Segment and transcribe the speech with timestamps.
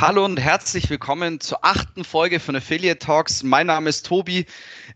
[0.00, 3.42] Hallo und herzlich willkommen zur achten Folge von Affiliate Talks.
[3.42, 4.46] Mein Name ist Tobi.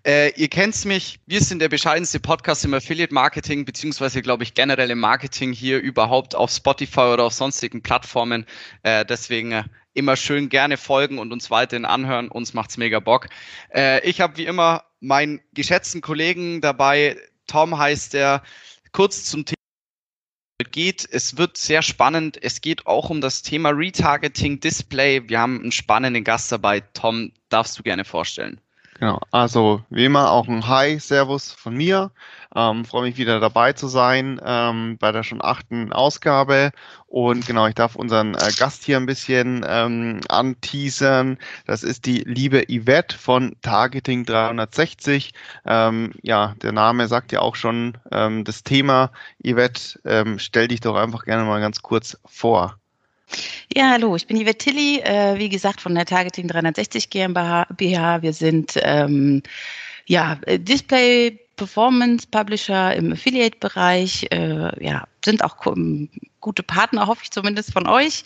[0.02, 1.20] Äh, ihr kennt mich.
[1.26, 5.78] Wir sind der bescheidenste Podcast im Affiliate Marketing, beziehungsweise, glaube ich, generell im Marketing hier
[5.78, 8.46] überhaupt auf Spotify oder auf sonstigen Plattformen.
[8.82, 12.28] Äh, deswegen äh, immer schön gerne folgen und uns weiterhin anhören.
[12.28, 13.28] Uns macht's mega Bock.
[13.74, 17.18] Äh, ich habe wie immer meinen geschätzten Kollegen dabei.
[17.46, 18.42] Tom heißt der.
[18.92, 19.63] Kurz zum Thema
[20.62, 21.08] geht.
[21.10, 22.40] Es wird sehr spannend.
[22.42, 25.28] Es geht auch um das Thema Retargeting Display.
[25.28, 26.80] Wir haben einen spannenden Gast dabei.
[26.80, 28.60] Tom, darfst du gerne vorstellen?
[29.00, 32.12] Genau, also wie immer auch ein Hi, Servus von mir.
[32.54, 36.70] Ähm, Freue mich wieder dabei zu sein ähm, bei der schon achten Ausgabe.
[37.06, 41.38] Und genau, ich darf unseren äh, Gast hier ein bisschen ähm, anteasern.
[41.66, 45.32] Das ist die liebe Yvette von Targeting 360.
[45.66, 49.10] Ähm, ja, der Name sagt ja auch schon ähm, das Thema.
[49.44, 52.78] Yvette, ähm, stell dich doch einfach gerne mal ganz kurz vor.
[53.74, 57.66] Ja, hallo, ich bin Yvette Tilly, äh, wie gesagt, von der Targeting 360 GmbH.
[58.22, 59.42] Wir sind ähm,
[60.06, 65.56] ja, Display Performance Publisher im Affiliate-Bereich, äh, ja, sind auch
[66.40, 68.24] gute Partner, hoffe ich zumindest von euch.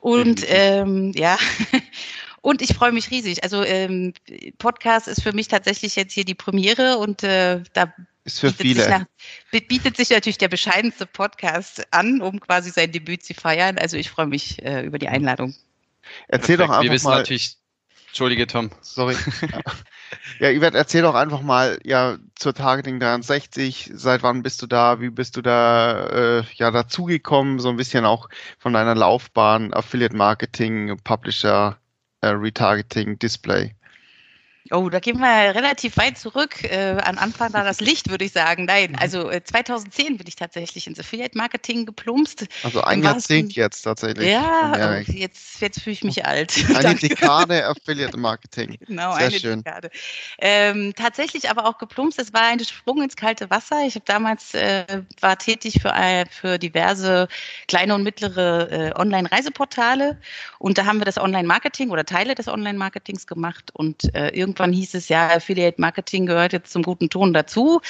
[0.00, 1.38] Und ähm, ja,
[2.42, 3.42] und ich freue mich riesig.
[3.42, 4.12] Also ähm,
[4.58, 7.92] Podcast ist für mich tatsächlich jetzt hier die Premiere und äh, da
[8.24, 8.82] ist für viele.
[8.82, 9.04] Sich nach,
[9.50, 13.78] bietet sich natürlich der bescheidenste Podcast an, um quasi sein Debüt zu feiern.
[13.78, 15.54] Also ich freue mich äh, über die Einladung.
[16.28, 16.60] Erzähl Perfekt.
[16.60, 17.18] doch einfach Wir wissen mal.
[17.18, 17.56] natürlich.
[18.08, 18.70] Entschuldige, Tom.
[18.80, 19.14] Sorry.
[20.40, 23.92] ja, Yvette, erzähl doch einfach mal ja zur Targeting 63.
[23.94, 25.00] Seit wann bist du da?
[25.00, 26.06] Wie bist du da
[26.40, 27.60] äh, ja dazugekommen?
[27.60, 31.78] So ein bisschen auch von deiner Laufbahn, Affiliate Marketing, Publisher,
[32.20, 33.76] äh, Retargeting, Display.
[34.70, 36.62] Oh, da gehen wir relativ weit zurück.
[36.64, 38.66] Äh, an Anfang war das Licht, würde ich sagen.
[38.66, 38.98] Nein, mhm.
[38.98, 42.46] also äh, 2010 bin ich tatsächlich ins Affiliate-Marketing geplumpst.
[42.62, 44.28] Also ein Jahrzehnt jetzt tatsächlich.
[44.28, 46.64] Ja, oh, jetzt, jetzt fühle ich mich alt.
[46.74, 48.78] Eine Dekade Affiliate-Marketing.
[48.90, 49.62] Genau, Sehr eine schön.
[49.62, 49.90] Dekade.
[50.38, 52.18] Ähm, tatsächlich aber auch geplumpst.
[52.18, 53.84] Es war ein Sprung ins kalte Wasser.
[53.86, 55.94] Ich habe damals äh, war tätig für,
[56.30, 57.28] für diverse
[57.68, 60.18] kleine und mittlere äh, Online-Reiseportale
[60.58, 64.94] und da haben wir das Online-Marketing oder Teile des Online-Marketings gemacht und äh, irgendwann hieß
[64.94, 67.80] es ja, Affiliate Marketing gehört jetzt zum guten Ton dazu.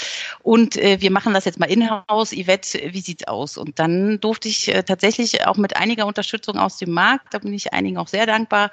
[0.43, 2.32] Und äh, wir machen das jetzt mal in-house.
[2.32, 3.56] Yvette, wie sieht's aus?
[3.56, 7.54] Und dann durfte ich äh, tatsächlich auch mit einiger Unterstützung aus dem Markt, da bin
[7.54, 8.70] ich einigen auch sehr dankbar,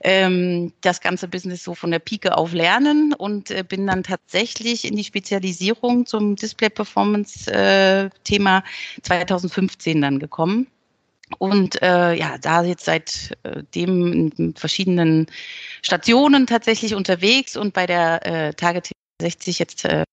[0.00, 4.84] ähm, das ganze Business so von der Pike auf lernen und äh, bin dann tatsächlich
[4.84, 8.62] in die Spezialisierung zum Display Performance äh, Thema
[9.02, 10.66] 2015 dann gekommen.
[11.38, 15.26] Und äh, ja, da jetzt seitdem äh, in verschiedenen
[15.82, 20.04] Stationen tatsächlich unterwegs und bei der äh, Target 60 jetzt äh,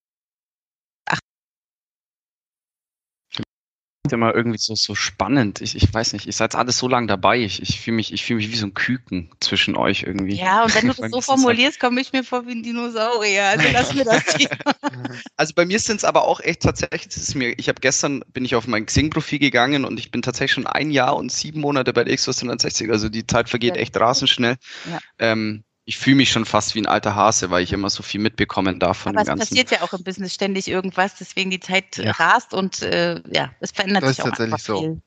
[4.11, 5.61] immer irgendwie so, so spannend.
[5.61, 7.39] Ich, ich weiß nicht, ihr seid alles so lange dabei.
[7.39, 10.35] Ich, ich fühle mich, fühl mich wie so ein Küken zwischen euch irgendwie.
[10.35, 13.45] Ja, und wenn du das so formulierst, komme ich mir vor wie ein Dinosaurier.
[13.45, 14.49] Also lass mir das hier.
[15.37, 18.43] Also bei mir sind es aber auch echt tatsächlich, ist mir, ich habe gestern, bin
[18.43, 21.93] ich auf mein Xing-Profil gegangen und ich bin tatsächlich schon ein Jahr und sieben Monate
[21.93, 22.91] bei der Xbox 360.
[22.91, 23.81] Also die Zeit vergeht ja.
[23.81, 24.57] echt rasend schnell.
[24.89, 24.99] Ja.
[25.19, 28.21] Ähm, ich fühle mich schon fast wie ein alter Hase, weil ich immer so viel
[28.21, 29.41] mitbekommen darf von Aber dem Ganzen.
[29.41, 32.11] es passiert ja auch im Business ständig irgendwas, deswegen die Zeit ja.
[32.11, 34.79] rast und äh, ja, es verändert das sich auch einfach so.
[34.79, 35.01] viel.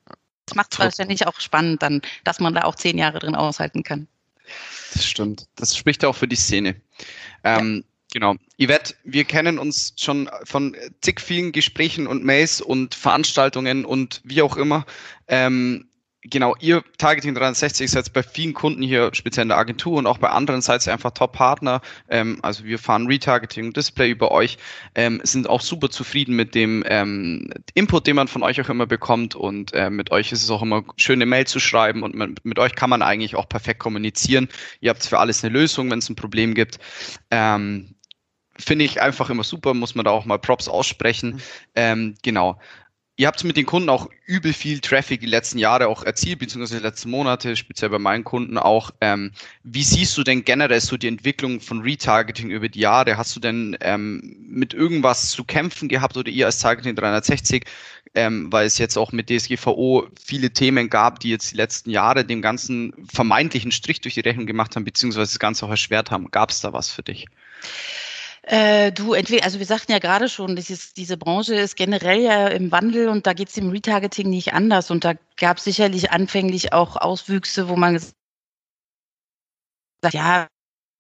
[0.47, 3.85] Das macht es wahrscheinlich auch spannend dann, dass man da auch zehn Jahre drin aushalten
[3.85, 4.09] kann.
[4.93, 5.47] Das stimmt.
[5.55, 6.75] Das spricht auch für die Szene.
[7.45, 7.83] Ähm, ja.
[8.15, 8.35] Genau.
[8.61, 14.43] Yvette, wir kennen uns schon von zig vielen Gesprächen und Mails und Veranstaltungen und wie
[14.43, 14.85] auch immer.
[15.29, 15.89] Ähm,
[16.23, 20.07] genau, ihr Targeting 360 ist jetzt bei vielen Kunden hier, speziell in der Agentur und
[20.07, 21.81] auch bei anderen seid ihr einfach Top-Partner.
[22.09, 24.59] Ähm, also wir fahren Retargeting und Display über euch,
[24.95, 28.87] ähm, sind auch super zufrieden mit dem ähm, Input, den man von euch auch immer
[28.87, 32.15] bekommt und äh, mit euch ist es auch immer schön, eine Mail zu schreiben und
[32.15, 34.49] mit, mit euch kann man eigentlich auch perfekt kommunizieren.
[34.81, 36.79] Ihr habt für alles eine Lösung, wenn es ein Problem gibt.
[37.31, 37.95] Ähm,
[38.59, 41.31] Finde ich einfach immer super, muss man da auch mal Props aussprechen.
[41.31, 41.41] Mhm.
[41.75, 42.61] Ähm, genau
[43.17, 46.81] ihr habt mit den Kunden auch übel viel Traffic die letzten Jahre auch erzielt, beziehungsweise
[46.81, 48.91] die letzten Monate, speziell bei meinen Kunden auch.
[49.01, 49.33] Ähm,
[49.63, 53.17] wie siehst du denn generell so die Entwicklung von Retargeting über die Jahre?
[53.17, 57.65] Hast du denn ähm, mit irgendwas zu kämpfen gehabt oder ihr als Targeting 360,
[58.15, 62.25] ähm, weil es jetzt auch mit DSGVO viele Themen gab, die jetzt die letzten Jahre
[62.25, 66.31] dem ganzen vermeintlichen Strich durch die Rechnung gemacht haben, beziehungsweise das Ganze auch erschwert haben?
[66.31, 67.27] Gab es da was für dich?
[68.43, 72.49] Äh, du, entweder, also wir sagten ja gerade schon, dieses, diese Branche ist generell ja
[72.49, 74.91] im Wandel und da geht es im Retargeting nicht anders.
[74.91, 78.15] Und da gab es sicherlich anfänglich auch Auswüchse, wo man gesagt
[80.13, 80.49] ja,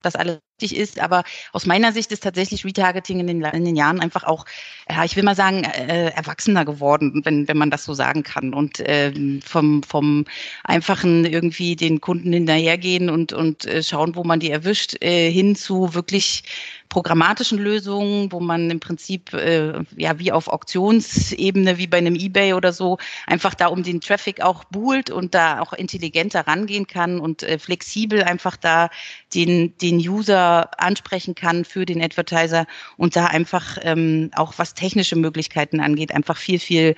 [0.02, 1.00] das alles richtig ist.
[1.00, 4.44] Aber aus meiner Sicht ist tatsächlich Retargeting in den, in den Jahren einfach auch,
[4.88, 8.54] ja, ich will mal sagen, äh, erwachsener geworden, wenn, wenn man das so sagen kann.
[8.54, 10.24] Und ähm, vom, vom
[10.64, 15.56] einfachen irgendwie den Kunden hinterhergehen und, und äh, schauen, wo man die erwischt, äh, hin
[15.56, 16.44] zu wirklich
[16.92, 22.52] programmatischen Lösungen, wo man im Prinzip äh, ja wie auf Auktionsebene, wie bei einem eBay
[22.52, 27.18] oder so, einfach da um den Traffic auch buhlt und da auch intelligenter rangehen kann
[27.18, 28.90] und äh, flexibel einfach da
[29.34, 32.66] den, den User ansprechen kann für den Advertiser
[32.98, 36.94] und da einfach ähm, auch was technische Möglichkeiten angeht, einfach viel, viel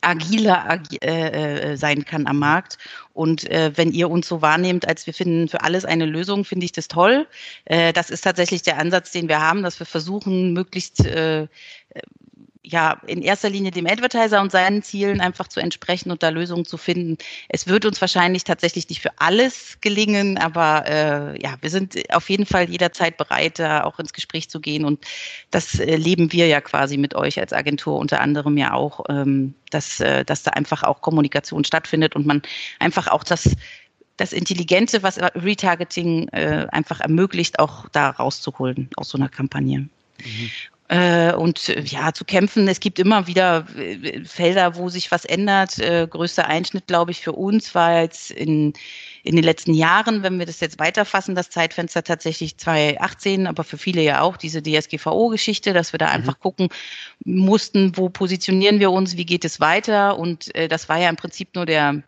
[0.00, 2.78] agiler ag äh, äh, sein kann am Markt.
[3.12, 6.64] Und äh, wenn ihr uns so wahrnehmt, als wir finden für alles eine Lösung, finde
[6.64, 7.26] ich das toll.
[7.64, 11.48] Äh, das ist tatsächlich der Ansatz, den wir haben, dass wir versuchen, möglichst äh,
[12.62, 16.66] ja, in erster Linie dem Advertiser und seinen Zielen einfach zu entsprechen und da Lösungen
[16.66, 17.16] zu finden.
[17.48, 22.28] Es wird uns wahrscheinlich tatsächlich nicht für alles gelingen, aber äh, ja, wir sind auf
[22.28, 25.02] jeden Fall jederzeit bereit, da auch ins Gespräch zu gehen und
[25.50, 29.54] das äh, leben wir ja quasi mit euch als Agentur unter anderem ja auch, ähm,
[29.70, 32.42] dass, äh, dass da einfach auch Kommunikation stattfindet und man
[32.78, 33.56] einfach auch das
[34.18, 39.88] das Intelligente, was Retargeting äh, einfach ermöglicht, auch da rauszuholen aus so einer Kampagne.
[40.22, 40.50] Mhm.
[40.90, 42.66] Äh, und ja, zu kämpfen.
[42.66, 45.78] Es gibt immer wieder äh, Felder, wo sich was ändert.
[45.78, 48.72] Äh, größter Einschnitt, glaube ich, für uns war jetzt in,
[49.22, 53.78] in den letzten Jahren, wenn wir das jetzt weiterfassen, das Zeitfenster tatsächlich 2018, aber für
[53.78, 56.12] viele ja auch diese DSGVO-Geschichte, dass wir da mhm.
[56.14, 56.70] einfach gucken
[57.24, 60.18] mussten, wo positionieren wir uns, wie geht es weiter.
[60.18, 62.02] Und das war ja im Prinzip nur der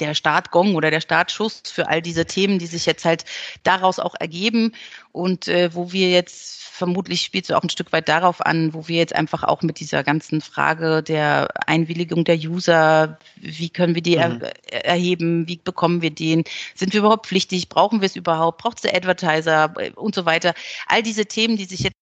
[0.00, 3.24] der Startgong oder der Startschuss für all diese Themen, die sich jetzt halt
[3.62, 4.72] daraus auch ergeben
[5.12, 8.86] und äh, wo wir jetzt vermutlich spielt es auch ein Stück weit darauf an, wo
[8.86, 14.02] wir jetzt einfach auch mit dieser ganzen Frage der Einwilligung der User, wie können wir
[14.02, 14.42] die mhm.
[14.70, 16.44] er erheben, wie bekommen wir den,
[16.74, 20.26] sind wir überhaupt pflichtig, brauchen wir es überhaupt, braucht es der Advertiser äh, und so
[20.26, 20.54] weiter.
[20.86, 21.96] All diese Themen, die sich jetzt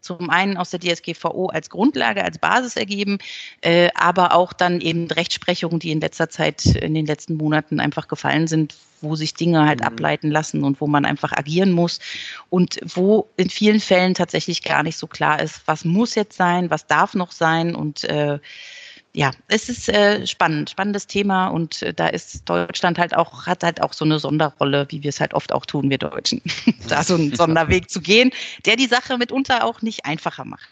[0.00, 3.18] zum einen aus der DSGVO als Grundlage, als Basis ergeben,
[3.60, 8.08] äh, aber auch dann eben Rechtsprechungen, die in letzter Zeit, in den letzten Monaten einfach
[8.08, 9.86] gefallen sind, wo sich Dinge halt mhm.
[9.86, 12.00] ableiten lassen und wo man einfach agieren muss
[12.50, 16.70] und wo in vielen Fällen tatsächlich gar nicht so klar ist, was muss jetzt sein,
[16.70, 18.38] was darf noch sein und äh,
[19.16, 23.64] ja, es ist äh, spannend, spannendes Thema und äh, da ist Deutschland halt auch, hat
[23.64, 26.42] halt auch so eine Sonderrolle, wie wir es halt oft auch tun, wir Deutschen,
[26.88, 28.30] da so einen Sonderweg zu gehen,
[28.66, 30.68] der die Sache mitunter auch nicht einfacher macht.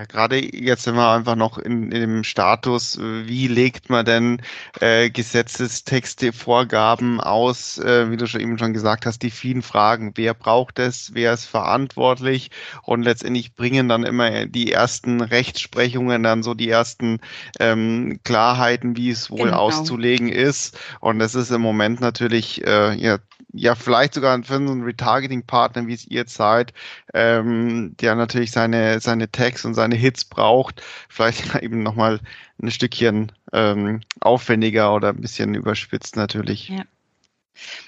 [0.00, 4.40] Ja, gerade jetzt sind wir einfach noch in, in dem Status, wie legt man denn
[4.80, 10.12] äh, Gesetzestexte, Vorgaben aus, äh, wie du schon eben schon gesagt hast, die vielen Fragen,
[10.14, 12.50] wer braucht es, wer ist verantwortlich
[12.82, 17.18] und letztendlich bringen dann immer die ersten Rechtsprechungen, dann so die ersten
[17.58, 19.58] ähm, Klarheiten, wie es wohl genau.
[19.58, 23.18] auszulegen ist und das ist im Moment natürlich äh, ja
[23.52, 26.72] ja, vielleicht sogar für einen Retargeting-Partner, wie es ihr seid,
[27.14, 32.20] ähm, der natürlich seine, seine Tags und seine Hits braucht, vielleicht eben nochmal
[32.62, 36.68] ein Stückchen ähm, aufwendiger oder ein bisschen überspitzt natürlich.
[36.68, 36.84] Ja.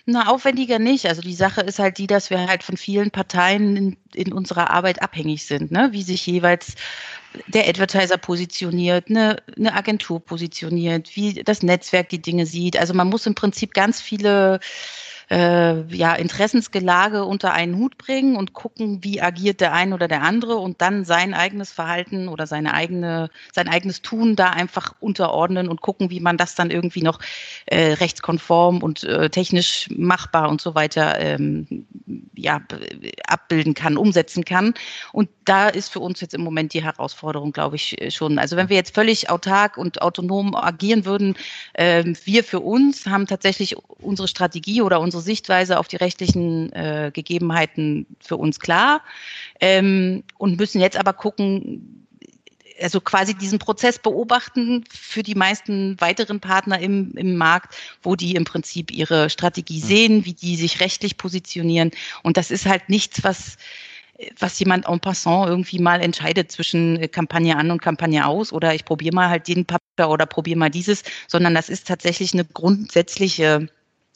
[0.04, 1.06] Na, aufwendiger nicht.
[1.06, 4.70] Also die Sache ist halt die, dass wir halt von vielen Parteien in, in unserer
[4.70, 5.88] Arbeit abhängig sind, ne?
[5.93, 6.75] wie sich jeweils
[7.46, 12.76] der Advertiser positioniert, eine, eine Agentur positioniert, wie das Netzwerk die Dinge sieht.
[12.76, 14.61] Also man muss im Prinzip ganz viele
[15.32, 20.22] äh, ja, Interessensgelage unter einen Hut bringen und gucken, wie agiert der eine oder der
[20.22, 25.68] andere und dann sein eigenes Verhalten oder seine eigene, sein eigenes Tun da einfach unterordnen
[25.68, 27.18] und gucken, wie man das dann irgendwie noch
[27.64, 31.86] äh, rechtskonform und äh, technisch machbar und so weiter ähm,
[32.34, 32.60] ja,
[33.26, 34.74] abbilden kann, umsetzen kann.
[35.12, 38.38] Und da ist für uns jetzt im Moment die Herausforderung, glaube ich, schon.
[38.38, 41.36] Also wenn wir jetzt völlig autark und autonom agieren würden,
[41.72, 47.11] äh, wir für uns haben tatsächlich unsere Strategie oder unsere Sichtweise auf die rechtlichen äh,
[47.12, 49.02] Gegebenheiten für uns klar
[49.61, 52.07] ähm, und müssen jetzt aber gucken,
[52.81, 58.35] also quasi diesen Prozess beobachten für die meisten weiteren Partner im, im Markt, wo die
[58.35, 59.88] im Prinzip ihre Strategie hm.
[59.88, 61.93] sehen, wie die sich rechtlich positionieren.
[62.23, 63.57] Und das ist halt nichts, was
[64.38, 68.75] was jemand en passant irgendwie mal entscheidet zwischen äh, Kampagne an und Kampagne aus oder
[68.75, 72.45] ich probiere mal halt den Papier oder probiere mal dieses, sondern das ist tatsächlich eine
[72.45, 73.69] grundsätzliche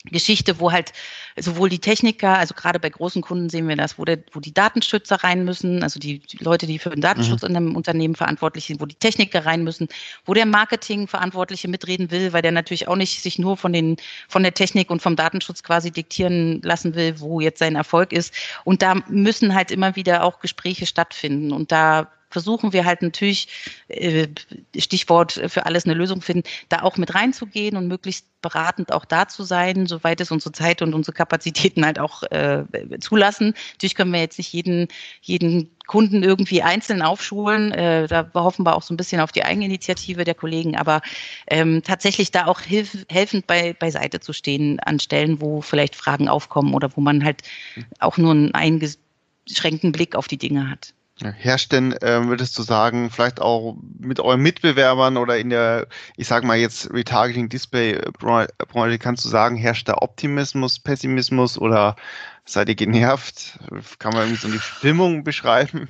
[0.07, 0.93] Geschichte, wo halt
[1.37, 4.55] sowohl die Techniker, also gerade bei großen Kunden sehen wir das, wo, der, wo die
[4.55, 7.49] Datenschützer rein müssen, also die, die Leute, die für den Datenschutz mhm.
[7.49, 9.89] in einem Unternehmen verantwortlich sind, wo die Techniker rein müssen,
[10.25, 13.97] wo der Marketingverantwortliche mitreden will, weil der natürlich auch nicht sich nur von den
[14.29, 18.35] von der Technik und vom Datenschutz quasi diktieren lassen will, wo jetzt sein Erfolg ist.
[18.65, 21.53] Und da müssen halt immer wieder auch Gespräche stattfinden.
[21.53, 23.49] Und da versuchen wir halt natürlich,
[23.89, 24.29] äh,
[24.77, 29.27] Stichwort für alles eine Lösung finden, da auch mit reinzugehen und möglichst beratend auch da
[29.27, 32.65] zu sein, soweit es unsere Zeit und unsere Kapazitäten halt auch äh,
[33.01, 33.55] zulassen.
[33.73, 34.89] Natürlich können wir jetzt nicht jeden,
[35.23, 37.73] jeden Kunden irgendwie einzeln aufschulen.
[37.73, 41.01] Äh, da hoffen wir auch so ein bisschen auf die Eigeninitiative der Kollegen, aber
[41.47, 46.29] ähm, tatsächlich da auch hilf, helfend bei, beiseite zu stehen an Stellen, wo vielleicht Fragen
[46.29, 47.41] aufkommen oder wo man halt
[47.99, 50.93] auch nur einen eingeschränkten Blick auf die Dinge hat.
[51.23, 56.27] Herrscht denn, äh, würdest du sagen, vielleicht auch mit euren Mitbewerbern oder in der, ich
[56.29, 61.97] sage mal jetzt Retargeting Display Branche, kannst du sagen, herrscht da Optimismus, Pessimismus oder
[62.45, 63.59] seid ihr genervt?
[63.99, 65.89] Kann man irgendwie so eine Stimmung beschreiben?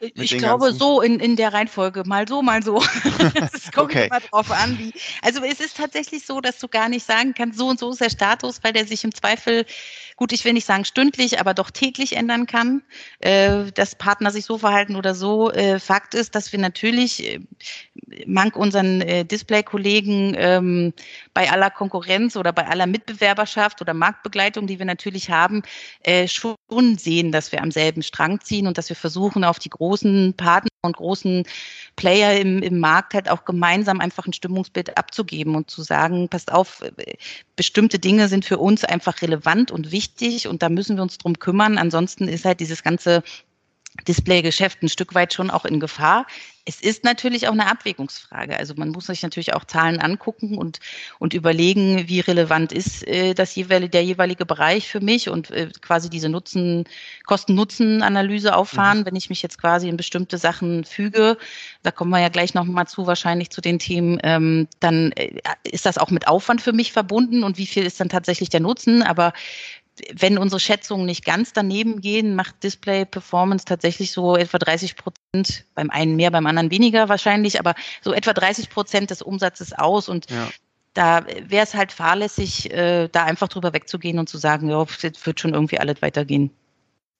[0.00, 2.82] Ich glaube so in, in der Reihenfolge, mal so, mal so.
[3.52, 4.06] Es kommt okay.
[4.06, 4.92] immer drauf an, wie.
[5.22, 8.00] Also es ist tatsächlich so, dass du gar nicht sagen kannst, so und so ist
[8.00, 9.66] der Status, weil der sich im Zweifel,
[10.16, 12.82] gut, ich will nicht sagen stündlich, aber doch täglich ändern kann,
[13.18, 15.50] äh, dass Partner sich so verhalten oder so.
[15.50, 17.40] Äh, Fakt ist, dass wir natürlich äh,
[18.26, 20.92] mank unseren äh, Display-Kollegen ähm,
[21.34, 25.62] bei aller Konkurrenz oder bei aller Mitbewerberschaft oder Marktbegleitung, die wir natürlich haben,
[26.02, 26.56] äh, schon
[26.98, 30.68] sehen, dass wir am selben Strang ziehen und dass wir versuchen, auf die großen Partner
[30.82, 31.44] und großen
[31.96, 36.52] Player im, im Markt halt auch gemeinsam einfach ein Stimmungsbild abzugeben und zu sagen, passt
[36.52, 37.14] auf, äh,
[37.56, 41.38] bestimmte Dinge sind für uns einfach relevant und wichtig und da müssen wir uns drum
[41.38, 41.78] kümmern.
[41.78, 43.22] Ansonsten ist halt dieses ganze
[44.06, 46.26] Displaygeschäft ein Stück weit schon auch in Gefahr.
[46.68, 48.58] Es ist natürlich auch eine Abwägungsfrage.
[48.58, 50.80] Also man muss sich natürlich auch Zahlen angucken und,
[51.18, 55.70] und überlegen, wie relevant ist äh, das jeweilige, der jeweilige Bereich für mich und äh,
[55.80, 56.84] quasi diese Nutzen,
[57.24, 59.06] Kosten-Nutzen-Analyse auffahren, mhm.
[59.06, 61.38] wenn ich mich jetzt quasi in bestimmte Sachen füge.
[61.82, 64.20] Da kommen wir ja gleich nochmal zu, wahrscheinlich zu den Themen.
[64.22, 67.98] Ähm, dann äh, ist das auch mit Aufwand für mich verbunden und wie viel ist
[67.98, 69.02] dann tatsächlich der Nutzen?
[69.02, 69.32] Aber
[70.12, 75.64] wenn unsere Schätzungen nicht ganz daneben gehen, macht Display Performance tatsächlich so etwa 30 Prozent,
[75.74, 80.08] beim einen mehr, beim anderen weniger wahrscheinlich, aber so etwa 30 Prozent des Umsatzes aus
[80.08, 80.48] und ja.
[80.94, 85.26] da wäre es halt fahrlässig, äh, da einfach drüber wegzugehen und zu sagen, ja, es
[85.26, 86.50] wird schon irgendwie alles weitergehen.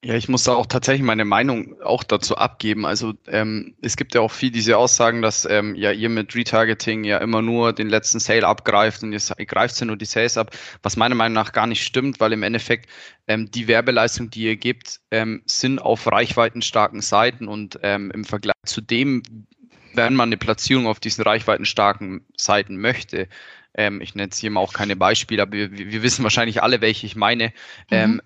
[0.05, 2.87] Ja, ich muss da auch tatsächlich meine Meinung auch dazu abgeben.
[2.87, 7.03] Also ähm, es gibt ja auch viel diese Aussagen, dass ähm, ja ihr mit Retargeting
[7.03, 10.57] ja immer nur den letzten Sale abgreift und ihr greift ja nur die Sales ab,
[10.85, 12.89] was meiner Meinung nach gar nicht stimmt, weil im Endeffekt
[13.27, 18.55] ähm, die Werbeleistung, die ihr gebt, ähm, sind auf reichweitenstarken Seiten und ähm, im Vergleich
[18.67, 19.25] zu dem,
[19.95, 23.29] wenn man eine Platzierung auf diesen reichweitenstarken Seiten möchte,
[23.75, 26.81] ähm, ich nenne jetzt hier mal auch keine Beispiele, aber wir, wir wissen wahrscheinlich alle,
[26.81, 27.53] welche ich meine,
[27.91, 28.21] mhm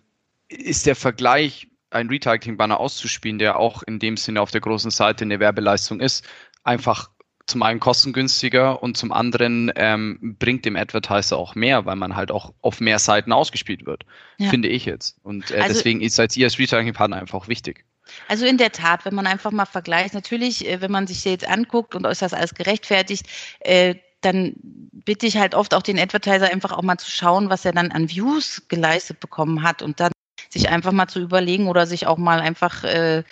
[0.53, 5.25] ist der Vergleich, ein Retargeting-Banner auszuspielen, der auch in dem Sinne auf der großen Seite
[5.25, 6.25] eine Werbeleistung ist,
[6.65, 7.11] einfach
[7.47, 12.31] zum einen kostengünstiger und zum anderen ähm, bringt dem Advertiser auch mehr, weil man halt
[12.31, 14.05] auch auf mehr Seiten ausgespielt wird,
[14.39, 14.49] ja.
[14.49, 15.19] finde ich jetzt.
[15.23, 17.85] Und äh, also, deswegen ist als ihr als Retargeting-Partner einfach wichtig.
[18.29, 21.47] Also in der Tat, wenn man einfach mal vergleicht, natürlich, äh, wenn man sich jetzt
[21.47, 23.27] anguckt und ist das alles gerechtfertigt,
[23.61, 24.55] äh, dann
[24.93, 27.91] bitte ich halt oft auch den Advertiser einfach auch mal zu schauen, was er dann
[27.91, 30.12] an Views geleistet bekommen hat und dann
[30.53, 33.25] sich einfach mal zu überlegen oder sich auch mal einfach äh,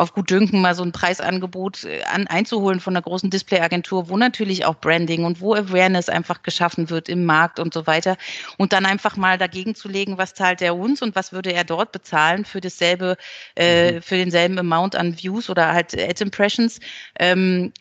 [0.00, 4.16] auf gut Dünken mal so ein Preisangebot äh, an, einzuholen von einer großen Displayagentur, wo
[4.16, 8.16] natürlich auch Branding und wo Awareness einfach geschaffen wird im Markt und so weiter.
[8.56, 11.64] Und dann einfach mal dagegen zu legen, was zahlt er uns und was würde er
[11.64, 13.16] dort bezahlen für dasselbe,
[13.56, 14.02] äh, mhm.
[14.02, 16.80] für denselben Amount an Views oder halt Ad Impressions.
[17.18, 17.72] Ähm,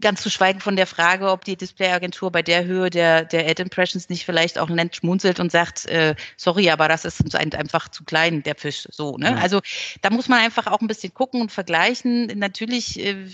[0.00, 3.60] ganz zu schweigen von der Frage, ob die Displayagentur bei der Höhe der, der Ad
[3.60, 7.88] Impressions nicht vielleicht auch nett schmunzelt und sagt, äh, sorry, aber das ist uns einfach
[7.88, 8.86] zu klein, der Fisch.
[8.90, 9.32] So, ne?
[9.32, 9.38] Mhm.
[9.38, 9.60] Also
[10.02, 12.26] da muss man einfach auch ein bisschen gucken und vergleichen.
[12.38, 13.26] Natürlich äh,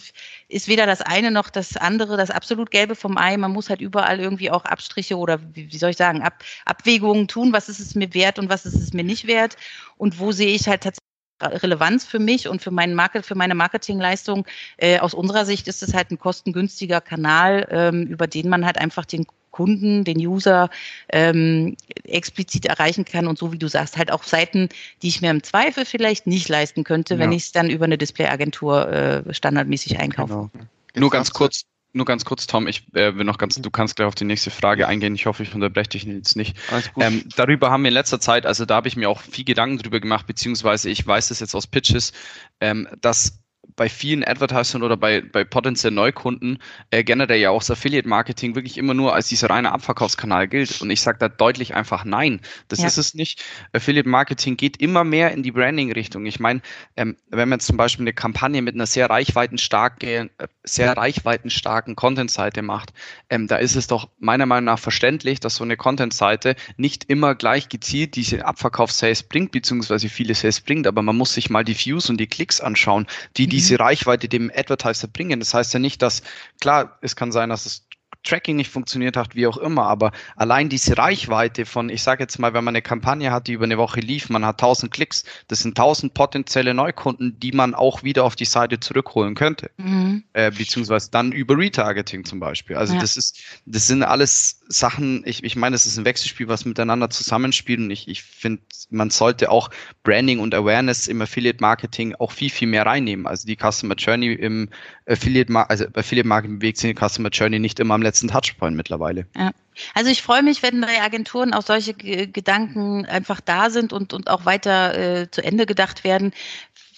[0.49, 3.37] ist weder das eine noch das andere das absolut Gelbe vom Ei.
[3.37, 7.53] Man muss halt überall irgendwie auch Abstriche oder wie soll ich sagen, Ab, Abwägungen tun.
[7.53, 9.57] Was ist es mir wert und was ist es mir nicht wert?
[9.99, 11.12] Und wo sehe ich halt tatsächlich
[11.43, 14.47] Relevanz für mich und für meinen Market, für meine Marketingleistung.
[14.77, 18.79] Äh, aus unserer Sicht ist es halt ein kostengünstiger Kanal, ähm, über den man halt
[18.79, 20.71] einfach den Kunden, den User
[21.11, 24.69] ähm, explizit erreichen kann und so wie du sagst, halt auch Seiten,
[25.03, 27.21] die ich mir im Zweifel vielleicht nicht leisten könnte, ja.
[27.21, 30.51] wenn ich es dann über eine Displayagentur äh, standardmäßig einkaufe.
[30.53, 30.67] Genau.
[30.95, 34.09] Nur ganz kurz, nur ganz kurz, Tom, ich äh, will noch ganz, du kannst gleich
[34.09, 35.15] auf die nächste Frage eingehen.
[35.15, 36.57] Ich hoffe, ich unterbreche dich jetzt nicht.
[36.99, 39.79] Ähm, darüber haben wir in letzter Zeit, also da habe ich mir auch viel Gedanken
[39.79, 42.13] drüber gemacht, beziehungsweise ich weiß das jetzt aus Pitches,
[42.61, 43.42] ähm, dass
[43.83, 46.59] bei vielen Advertisern oder bei, bei potenziellen Neukunden
[46.93, 50.81] äh, generell ja auch das Affiliate-Marketing wirklich immer nur als dieser reine Abverkaufskanal gilt.
[50.81, 52.41] Und ich sage da deutlich einfach nein.
[52.69, 52.87] Das ja.
[52.87, 53.43] ist es nicht.
[53.73, 56.27] Affiliate-Marketing geht immer mehr in die Branding-Richtung.
[56.27, 56.63] Ich meine,
[56.97, 62.63] ähm, wenn man zum Beispiel eine Kampagne mit einer sehr reichweitenstarken, äh, sehr reichweitenstarken Content-Seite
[62.63, 62.93] macht,
[63.31, 67.35] ähm, da ist es doch meiner Meinung nach verständlich, dass so eine Content-Seite nicht immer
[67.35, 71.77] gleich gezielt diese Abverkaufs-Sales bringt, beziehungsweise viele Sales bringt, aber man muss sich mal die
[71.77, 73.51] Views und die Klicks anschauen, die mhm.
[73.73, 75.41] Diese Reichweite dem Advertiser bringen.
[75.41, 76.23] Das heißt ja nicht, dass,
[76.61, 77.87] klar, es kann sein, dass es
[78.25, 82.39] Tracking nicht funktioniert hat, wie auch immer, aber allein diese Reichweite von, ich sage jetzt
[82.39, 85.25] mal, wenn man eine Kampagne hat, die über eine Woche lief, man hat 1000 Klicks,
[85.49, 90.23] das sind 1000 potenzielle Neukunden, die man auch wieder auf die Seite zurückholen könnte, mhm.
[90.35, 92.77] äh, beziehungsweise dann über Retargeting zum Beispiel.
[92.77, 93.01] Also ja.
[93.01, 97.11] das ist, das sind alles Sachen, ich, ich meine, es ist ein Wechselspiel, was miteinander
[97.11, 99.71] zusammenspielt und ich, ich finde, man sollte auch
[100.03, 103.27] Branding und Awareness im Affiliate Marketing auch viel, viel mehr reinnehmen.
[103.27, 104.69] Also die Customer Journey im
[105.07, 109.27] Affiliate, also Affiliate Marketing bewegt sich die Customer Journey nicht immer am letzten Touchpoint mittlerweile.
[109.37, 109.53] Ja.
[109.95, 114.29] Also ich freue mich, wenn bei Agenturen auch solche Gedanken einfach da sind und, und
[114.29, 116.33] auch weiter äh, zu Ende gedacht werden,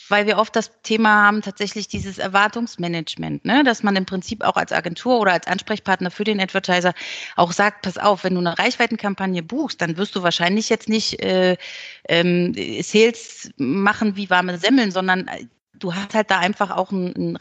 [0.08, 3.64] weil wir oft das Thema haben, tatsächlich dieses Erwartungsmanagement, ne?
[3.64, 6.94] dass man im Prinzip auch als Agentur oder als Ansprechpartner für den Advertiser
[7.36, 11.22] auch sagt, pass auf, wenn du eine Reichweitenkampagne buchst, dann wirst du wahrscheinlich jetzt nicht
[11.22, 11.56] äh,
[12.08, 17.14] ähm, Sales machen wie warme Semmeln, sondern äh, du hast halt da einfach auch ein,
[17.16, 17.36] ein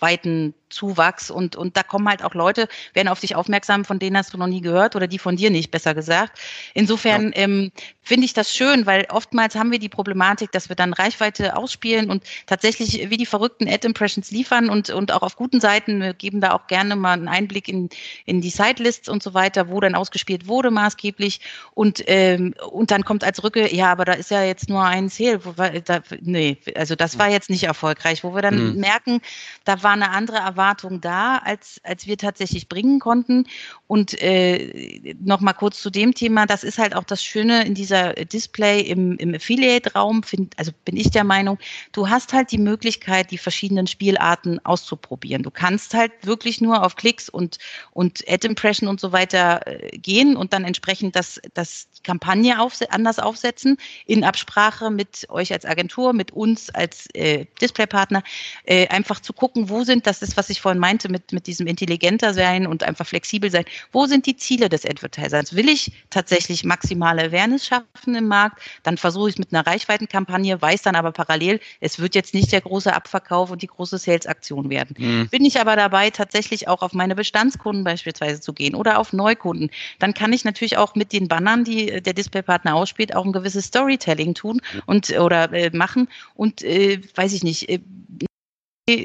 [0.00, 4.16] Reichweiten Zuwachs und, und da kommen halt auch Leute, werden auf dich aufmerksam, von denen
[4.16, 6.38] hast du noch nie gehört oder die von dir nicht, besser gesagt.
[6.74, 7.42] Insofern ja.
[7.42, 11.56] ähm, finde ich das schön, weil oftmals haben wir die Problematik, dass wir dann Reichweite
[11.56, 16.14] ausspielen und tatsächlich wie die verrückten Ad-Impressions liefern und, und auch auf guten Seiten, wir
[16.14, 17.88] geben da auch gerne mal einen Einblick in,
[18.24, 21.40] in die Sitelists und so weiter, wo dann ausgespielt wurde maßgeblich
[21.74, 25.08] und, ähm, und dann kommt als Rücke, ja, aber da ist ja jetzt nur ein
[25.08, 28.80] Sale, wo wir, da, nee, also das war jetzt nicht erfolgreich, wo wir dann mhm.
[28.80, 29.20] merken,
[29.64, 33.46] da war eine andere Erwartung da, als, als wir tatsächlich bringen konnten.
[33.86, 38.14] Und äh, nochmal kurz zu dem Thema, das ist halt auch das Schöne in dieser
[38.14, 40.22] Display im, im Affiliate-Raum,
[40.56, 41.58] also bin ich der Meinung,
[41.92, 45.42] du hast halt die Möglichkeit, die verschiedenen Spielarten auszuprobieren.
[45.42, 47.58] Du kannst halt wirklich nur auf Klicks und,
[47.92, 53.18] und Ad-Impression und so weiter äh, gehen und dann entsprechend das, das Kampagne aufse anders
[53.18, 58.22] aufsetzen, in Absprache mit euch als Agentur, mit uns als äh, Displaypartner,
[58.64, 61.66] äh, einfach zu gucken, wo sind, das ist, was ich vorhin meinte, mit, mit diesem
[61.66, 65.54] intelligenter sein und einfach flexibel sein, wo sind die Ziele des Advertisers?
[65.54, 70.60] Will ich tatsächlich maximale Awareness schaffen im Markt, dann versuche ich es mit einer Reichweitenkampagne,
[70.60, 74.70] weiß dann aber parallel, es wird jetzt nicht der große Abverkauf und die große Sales-Aktion
[74.70, 74.96] werden.
[74.98, 75.28] Mhm.
[75.28, 79.70] Bin ich aber dabei, tatsächlich auch auf meine Bestandskunden beispielsweise zu gehen oder auf Neukunden,
[79.98, 83.66] dann kann ich natürlich auch mit den Bannern, die der Displaypartner ausspielt, auch ein gewisses
[83.66, 87.80] Storytelling tun und oder äh, machen und äh, weiß ich nicht, äh,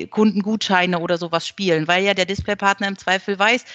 [0.10, 3.66] Kundengutscheine oder sowas spielen, weil ja der Displaypartner im Zweifel weiß,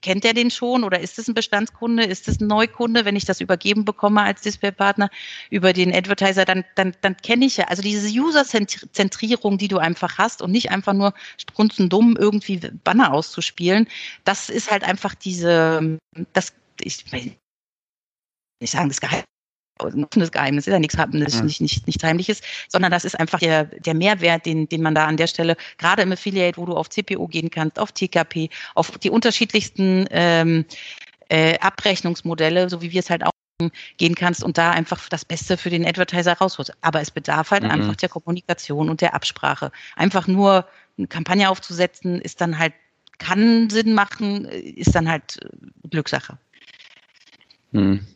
[0.00, 3.24] kennt er den schon oder ist es ein Bestandskunde, ist es ein Neukunde, wenn ich
[3.24, 5.10] das übergeben bekomme als Displaypartner
[5.50, 10.18] über den Advertiser, dann, dann, dann kenne ich ja, also diese User-Zentrierung, die du einfach
[10.18, 13.88] hast und nicht einfach nur strunzendumm irgendwie Banner auszuspielen,
[14.24, 15.98] das ist halt einfach diese,
[16.32, 17.04] das, ich,
[18.60, 19.31] ich sagen, das Geheimnis
[19.84, 23.40] ein offenes Geheimnis, ist ja nichts, nicht, nicht, nicht, nichts Heimliches, sondern das ist einfach
[23.40, 26.74] der, der Mehrwert, den, den man da an der Stelle, gerade im Affiliate, wo du
[26.74, 30.64] auf CPO gehen kannst, auf TKP, auf die unterschiedlichsten ähm,
[31.28, 33.32] äh, Abrechnungsmodelle, so wie wir es halt auch
[33.96, 36.72] gehen kannst und da einfach das Beste für den Advertiser rausholst.
[36.80, 37.70] Aber es bedarf halt mhm.
[37.70, 39.70] einfach der Kommunikation und der Absprache.
[39.96, 40.66] Einfach nur
[40.98, 42.74] eine Kampagne aufzusetzen, ist dann halt,
[43.18, 46.38] kann Sinn machen, ist dann halt äh, Glückssache.
[47.72, 48.06] Mhm.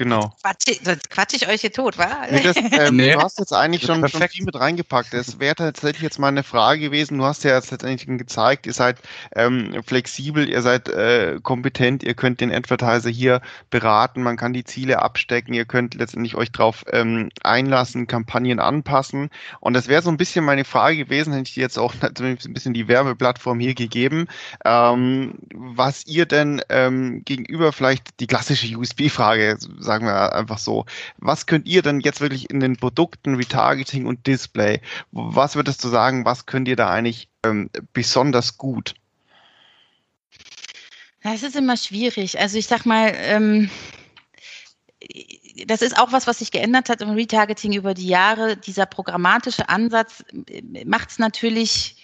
[0.00, 0.32] Genau.
[0.42, 2.08] Quatsch, sonst quatsch ich euch hier tot, wa?
[2.30, 3.12] Nee, das, ähm, nee.
[3.12, 5.12] Du hast jetzt eigentlich schon, schon, viel mit reingepackt.
[5.12, 7.18] Es wäre tatsächlich jetzt mal eine Frage gewesen.
[7.18, 8.96] Du hast ja jetzt letztendlich gezeigt, ihr seid
[9.36, 14.64] ähm, flexibel, ihr seid äh, kompetent, ihr könnt den Advertiser hier beraten, man kann die
[14.64, 19.28] Ziele abstecken, ihr könnt letztendlich euch drauf ähm, einlassen, Kampagnen anpassen.
[19.60, 22.38] Und das wäre so ein bisschen meine Frage gewesen, hätte ich dir jetzt auch ein
[22.54, 24.28] bisschen die Werbeplattform hier gegeben,
[24.64, 29.58] ähm, was ihr denn ähm, gegenüber vielleicht die klassische USB-Frage
[29.90, 30.86] sagen wir einfach so.
[31.18, 35.88] Was könnt ihr denn jetzt wirklich in den Produkten Retargeting und Display, was würdest du
[35.88, 38.94] sagen, was könnt ihr da eigentlich ähm, besonders gut?
[41.24, 42.38] Das ist immer schwierig.
[42.38, 43.68] Also ich sag mal, ähm,
[45.66, 48.56] das ist auch was, was sich geändert hat im Retargeting über die Jahre.
[48.56, 51.96] Dieser programmatische Ansatz äh, macht es natürlich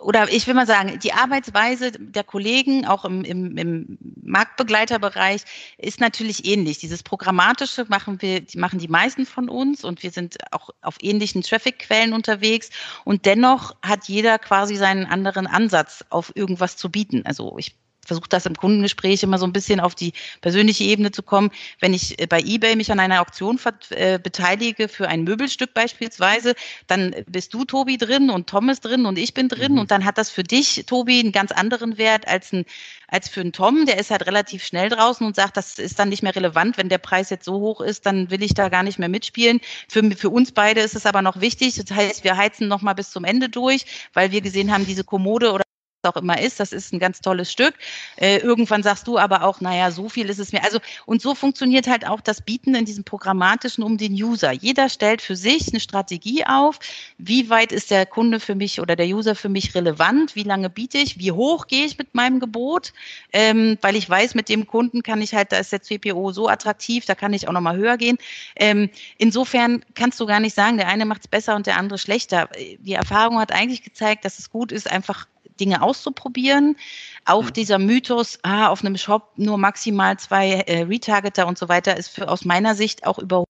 [0.00, 5.42] oder ich will mal sagen, die Arbeitsweise der Kollegen, auch im, im, im Marktbegleiterbereich,
[5.76, 6.78] ist natürlich ähnlich.
[6.78, 10.96] Dieses Programmatische machen wir, die machen die meisten von uns und wir sind auch auf
[11.00, 12.70] ähnlichen Traffic-Quellen unterwegs.
[13.04, 17.22] Und dennoch hat jeder quasi seinen anderen Ansatz, auf irgendwas zu bieten.
[17.24, 17.74] Also ich
[18.08, 21.50] versuche das im Kundengespräch immer so ein bisschen auf die persönliche Ebene zu kommen.
[21.78, 26.54] Wenn ich äh, bei eBay mich an einer Auktion äh, beteilige für ein Möbelstück beispielsweise,
[26.88, 29.78] dann bist du, Tobi, drin und Tom ist drin und ich bin drin mhm.
[29.80, 32.64] und dann hat das für dich, Tobi, einen ganz anderen Wert als, ein,
[33.06, 33.86] als für einen Tom.
[33.86, 36.78] Der ist halt relativ schnell draußen und sagt, das ist dann nicht mehr relevant.
[36.78, 39.60] Wenn der Preis jetzt so hoch ist, dann will ich da gar nicht mehr mitspielen.
[39.88, 41.74] Für, für uns beide ist es aber noch wichtig.
[41.74, 45.04] Das heißt, wir heizen noch mal bis zum Ende durch, weil wir gesehen haben, diese
[45.04, 45.67] Kommode oder
[46.08, 47.74] auch immer ist, das ist ein ganz tolles Stück.
[48.16, 50.64] Äh, irgendwann sagst du aber auch, naja, so viel ist es mir.
[50.64, 54.52] Also, und so funktioniert halt auch das Bieten in diesem Programmatischen um den User.
[54.52, 56.78] Jeder stellt für sich eine Strategie auf.
[57.18, 60.34] Wie weit ist der Kunde für mich oder der User für mich relevant?
[60.34, 61.18] Wie lange biete ich?
[61.18, 62.92] Wie hoch gehe ich mit meinem Gebot?
[63.32, 66.48] Ähm, weil ich weiß, mit dem Kunden kann ich halt, da ist der CPO so
[66.48, 68.18] attraktiv, da kann ich auch nochmal höher gehen.
[68.56, 71.98] Ähm, insofern kannst du gar nicht sagen, der eine macht es besser und der andere
[71.98, 72.48] schlechter.
[72.78, 75.26] Die Erfahrung hat eigentlich gezeigt, dass es gut ist, einfach
[75.60, 76.76] Dinge auszuprobieren.
[77.24, 77.52] Auch mhm.
[77.52, 82.08] dieser Mythos, ah, auf einem Shop nur maximal zwei äh, Retargeter und so weiter, ist
[82.08, 83.48] für, aus meiner Sicht auch überholt,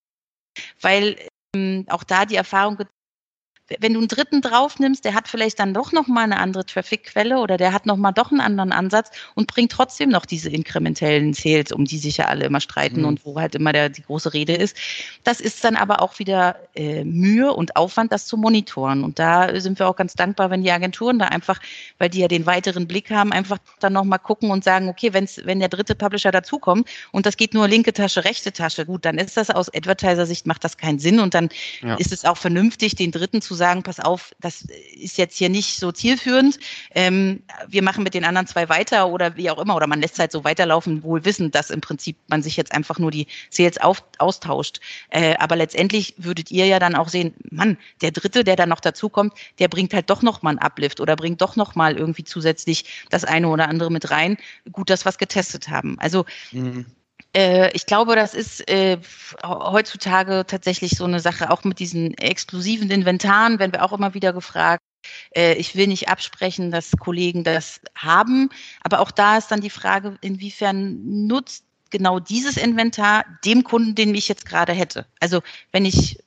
[0.80, 1.16] weil
[1.54, 2.78] ähm, auch da die Erfahrung
[3.80, 7.38] wenn du einen dritten drauf nimmst, der hat vielleicht dann doch nochmal eine andere Traffic-Quelle
[7.38, 11.72] oder der hat nochmal doch einen anderen Ansatz und bringt trotzdem noch diese inkrementellen Sales,
[11.72, 13.08] um die sich ja alle immer streiten mhm.
[13.08, 14.76] und wo halt immer der, die große Rede ist.
[15.24, 19.04] Das ist dann aber auch wieder äh, Mühe und Aufwand, das zu monitoren.
[19.04, 21.60] Und da sind wir auch ganz dankbar, wenn die Agenturen da einfach,
[21.98, 25.40] weil die ja den weiteren Blick haben, einfach dann nochmal gucken und sagen, okay, wenn's,
[25.44, 29.18] wenn der dritte Publisher dazukommt und das geht nur linke Tasche, rechte Tasche, gut, dann
[29.18, 31.50] ist das aus Advertiser-Sicht macht das keinen Sinn und dann
[31.82, 31.96] ja.
[31.96, 34.62] ist es auch vernünftig, den dritten zu sagen, pass auf, das
[34.94, 36.58] ist jetzt hier nicht so zielführend.
[36.94, 39.76] Ähm, wir machen mit den anderen zwei weiter oder wie auch immer.
[39.76, 42.72] Oder man lässt es halt so weiterlaufen, wohl wissend, dass im Prinzip man sich jetzt
[42.72, 44.80] einfach nur die Sales auf, austauscht.
[45.10, 48.80] Äh, aber letztendlich würdet ihr ja dann auch sehen, Mann, der Dritte, der dann noch
[48.80, 52.24] dazukommt, der bringt halt doch noch mal einen Uplift oder bringt doch noch mal irgendwie
[52.24, 54.38] zusätzlich das eine oder andere mit rein.
[54.72, 55.98] Gut, dass wir es getestet haben.
[55.98, 56.86] Also mhm.
[57.34, 58.98] Äh, ich glaube, das ist äh,
[59.44, 64.32] heutzutage tatsächlich so eine Sache, auch mit diesen exklusiven Inventaren, werden wir auch immer wieder
[64.32, 64.82] gefragt.
[65.34, 68.50] Äh, ich will nicht absprechen, dass Kollegen das haben,
[68.82, 74.14] aber auch da ist dann die Frage, inwiefern nutzt genau dieses Inventar dem Kunden, den
[74.14, 75.06] ich jetzt gerade hätte.
[75.20, 76.18] Also wenn ich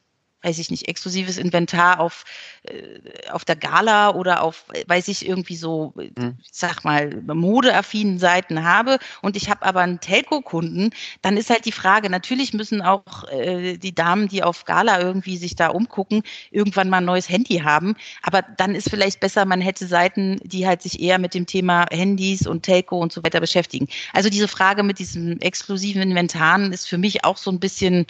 [0.43, 2.25] weiß ich nicht, exklusives Inventar auf,
[2.63, 6.37] äh, auf der Gala oder auf, weiß ich, irgendwie so, mhm.
[6.51, 11.71] sag mal, modeaffinen Seiten habe und ich habe aber einen Telco-Kunden, dann ist halt die
[11.71, 16.89] Frage, natürlich müssen auch äh, die Damen, die auf Gala irgendwie sich da umgucken, irgendwann
[16.89, 17.95] mal ein neues Handy haben.
[18.21, 21.85] Aber dann ist vielleicht besser, man hätte Seiten, die halt sich eher mit dem Thema
[21.91, 23.87] Handys und Telco und so weiter beschäftigen.
[24.13, 28.05] Also diese Frage mit diesem exklusiven Inventaren ist für mich auch so ein bisschen,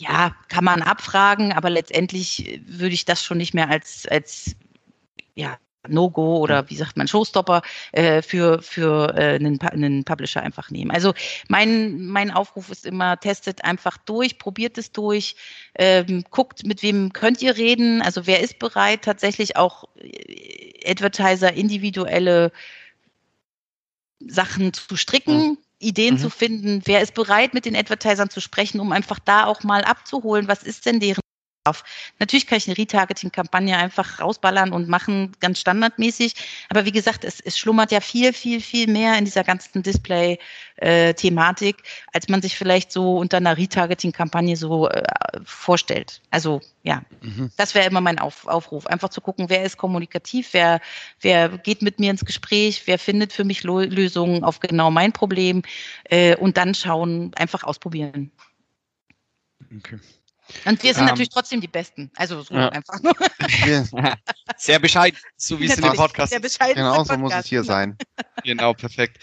[0.00, 4.56] ja, kann man abfragen, aber letztendlich würde ich das schon nicht mehr als, als
[5.34, 5.58] ja,
[5.88, 10.90] No-Go oder wie sagt man, Showstopper äh, für, für äh, einen, einen Publisher einfach nehmen.
[10.90, 11.12] Also
[11.48, 15.36] mein, mein Aufruf ist immer, testet einfach durch, probiert es durch,
[15.74, 21.52] ähm, guckt, mit wem könnt ihr reden, also wer ist bereit, tatsächlich auch äh, Advertiser
[21.52, 22.52] individuelle
[24.20, 26.18] Sachen zu stricken, Ideen mhm.
[26.18, 29.82] zu finden, wer ist bereit, mit den Advertisern zu sprechen, um einfach da auch mal
[29.82, 31.20] abzuholen, was ist denn deren
[31.64, 31.84] auf.
[32.18, 36.34] Natürlich kann ich eine Retargeting-Kampagne einfach rausballern und machen, ganz standardmäßig.
[36.70, 41.76] Aber wie gesagt, es, es schlummert ja viel, viel, viel mehr in dieser ganzen Display-Thematik,
[42.12, 45.02] als man sich vielleicht so unter einer Retargeting-Kampagne so äh,
[45.44, 46.22] vorstellt.
[46.30, 47.50] Also ja, mhm.
[47.58, 48.86] das wäre immer mein Auf, Aufruf.
[48.86, 50.80] Einfach zu gucken, wer ist kommunikativ, wer,
[51.20, 55.60] wer geht mit mir ins Gespräch, wer findet für mich Lösungen auf genau mein Problem
[56.04, 58.32] äh, und dann schauen, einfach ausprobieren.
[59.76, 59.98] Okay.
[60.64, 62.10] Und wir sind ähm, natürlich trotzdem die Besten.
[62.16, 62.68] Also so ja.
[62.68, 63.14] einfach nur.
[64.56, 66.58] Sehr bescheiden, so wie es in dem Podcast ist.
[66.58, 67.96] Genau, so muss es hier sein.
[68.44, 69.18] Genau, perfekt.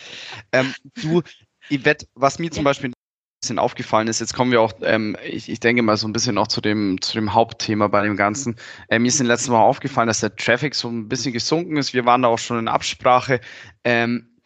[0.51, 1.21] Ähm, du,
[1.69, 2.63] Yvette, was mir zum.
[2.63, 2.93] Beispiel ein
[3.41, 6.35] bisschen aufgefallen ist, jetzt kommen wir auch, ähm, ich, ich, denke mal so ein bisschen
[6.35, 8.55] noch zu dem, zu dem Hauptthema bei dem Ganzen.
[8.89, 11.93] Äh, mir ist in letzten Mal aufgefallen, dass der Traffic so ein bisschen gesunken ist.
[11.93, 13.39] Wir waren da auch schon in Absprache.
[13.83, 14.37] Ähm,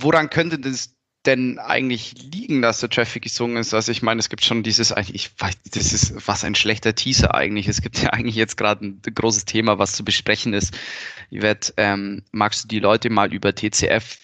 [0.00, 0.93] woran könnte das
[1.26, 3.74] denn eigentlich liegen, dass der Traffic gesungen ist?
[3.74, 7.34] Also ich meine, es gibt schon dieses, ich weiß, das ist was ein schlechter Teaser
[7.34, 7.68] eigentlich.
[7.68, 10.76] Es gibt ja eigentlich jetzt gerade ein großes Thema, was zu besprechen ist.
[11.30, 14.18] Yvette, ähm, magst du die Leute mal über TCF,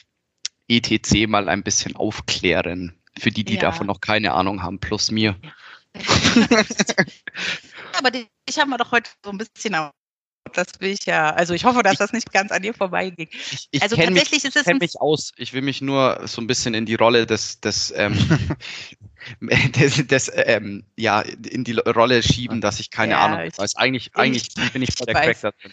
[0.69, 2.95] ETC mal ein bisschen aufklären?
[3.19, 3.61] Für die, die ja.
[3.61, 5.37] davon noch keine Ahnung haben, plus mir.
[7.99, 8.11] Aber
[8.49, 9.75] ich habe mir doch heute so ein bisschen
[10.53, 13.29] das will ich ja, also ich hoffe, dass das nicht ganz an dir vorbeiging.
[13.31, 15.33] Ich, ich also tatsächlich mich, ist es ein- mich aus.
[15.37, 18.17] Ich will mich nur so ein bisschen in die Rolle des, des, ähm,
[19.41, 23.77] des, des ähm, ja, in die Rolle schieben, dass ich keine Ja, Ahnung ich- weiß.
[23.77, 25.15] Eigentlich, eigentlich bin ich voll der.
[25.15, 25.73] Crack da drin.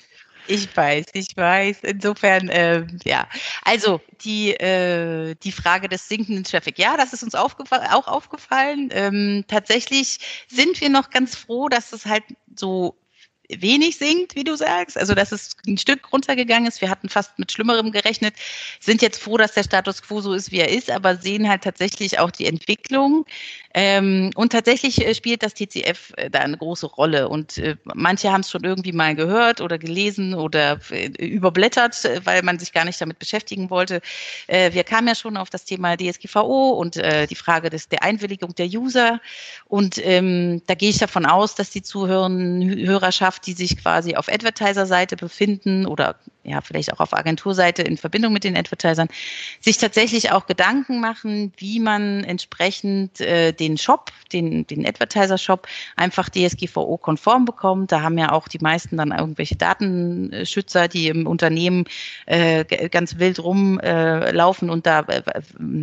[0.49, 1.79] Ich weiß, ich weiß.
[1.83, 3.27] Insofern, äh, ja.
[3.63, 6.79] Also die, äh, die Frage des sinkenden Traffic.
[6.79, 8.87] Ja, das ist uns aufgefa auch aufgefallen.
[8.93, 12.23] Ähm, tatsächlich sind wir noch ganz froh, dass es halt
[12.55, 12.95] so
[13.49, 14.97] wenig sinkt, wie du sagst.
[14.97, 16.81] Also dass es ein Stück runtergegangen ist.
[16.81, 18.35] Wir hatten fast mit Schlimmerem gerechnet.
[18.79, 21.63] Sind jetzt froh, dass der Status quo so ist, wie er ist, aber sehen halt
[21.63, 23.25] tatsächlich auch die Entwicklung.
[23.79, 27.29] Ähm, und tatsächlich äh, spielt das TCF äh, da eine große Rolle.
[27.29, 32.41] Und äh, manche haben es schon irgendwie mal gehört oder gelesen oder äh, überblättert, weil
[32.41, 34.01] man sich gar nicht damit beschäftigen wollte.
[34.47, 38.01] Äh, wir kamen ja schon auf das Thema DSGVO und äh, die Frage des, der
[38.01, 39.21] Einwilligung der User.
[39.67, 44.27] Und ähm, da gehe ich davon aus, dass die Zuhörenden, Hörerschaft, die sich quasi auf
[44.27, 46.15] Advertiser-Seite befinden oder
[46.47, 49.09] ja, vielleicht auch auf Agenturseite in Verbindung mit den Advertisern,
[49.59, 56.29] sich tatsächlich auch Gedanken machen, wie man entsprechend äh, den Shop, den, den Advertiser-Shop einfach
[56.29, 57.91] DSGVO-konform bekommt.
[57.91, 61.85] Da haben ja auch die meisten dann irgendwelche Datenschützer, die im Unternehmen
[62.27, 65.41] äh, ganz wild rumlaufen äh, und da äh, äh,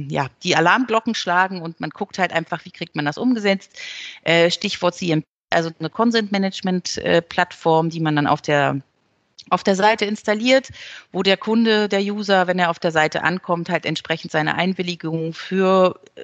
[0.09, 3.79] ja, die Alarmglocken schlagen und man guckt halt einfach, wie kriegt man das umgesetzt.
[4.23, 8.81] Äh, Stichwort CMP, also eine Consent-Management-Plattform, die man dann auf der
[9.51, 10.71] auf der Seite installiert,
[11.13, 15.35] wo der Kunde, der User, wenn er auf der Seite ankommt, halt entsprechend seine Einwilligung
[15.35, 16.23] für äh,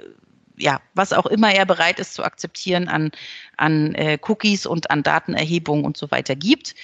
[0.60, 3.10] ja, was auch immer er bereit ist zu akzeptieren an,
[3.56, 6.74] an äh, Cookies und an Datenerhebung und so weiter gibt.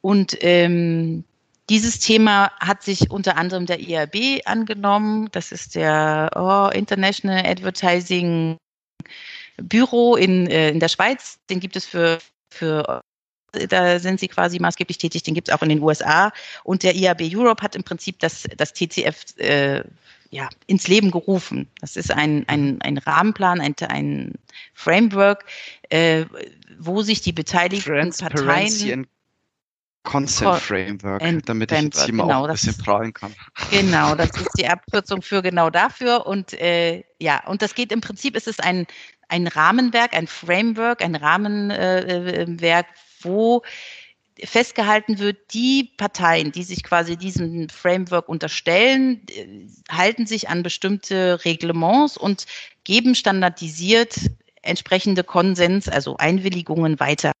[0.00, 1.24] Und ähm,
[1.70, 5.28] dieses Thema hat sich unter anderem der IAB angenommen.
[5.32, 8.56] Das ist der oh, International Advertising
[9.56, 11.38] Büro in, äh, in der Schweiz.
[11.48, 12.18] Den gibt es für,
[12.50, 13.00] für
[13.52, 16.32] da sind sie quasi maßgeblich tätig, den gibt es auch in den USA.
[16.64, 19.84] Und der IAB Europe hat im Prinzip das, das TCF äh,
[20.32, 21.68] ja, ins Leben gerufen.
[21.82, 24.32] Das ist ein, ein, ein Rahmenplan, ein, ein
[24.72, 25.44] Framework,
[25.90, 26.24] äh,
[26.78, 29.06] wo sich die beteiligten Parteien.
[30.04, 32.84] Consent Co- Framework, and damit ich jetzt hier mal genau, auch ein das bisschen ist-
[32.84, 33.32] prahlen kann.
[33.70, 36.26] Genau, das ist die Abkürzung für genau dafür.
[36.26, 38.86] Und äh, ja, und das geht im Prinzip, ist es ein,
[39.28, 42.86] ein Rahmenwerk, ein Framework, ein Rahmenwerk,
[43.20, 43.62] wo
[44.44, 51.44] festgehalten wird, die Parteien, die sich quasi diesem Framework unterstellen, äh, halten sich an bestimmte
[51.44, 52.46] Reglements und
[52.84, 54.16] geben standardisiert
[54.62, 57.32] entsprechende Konsens, also Einwilligungen weiter.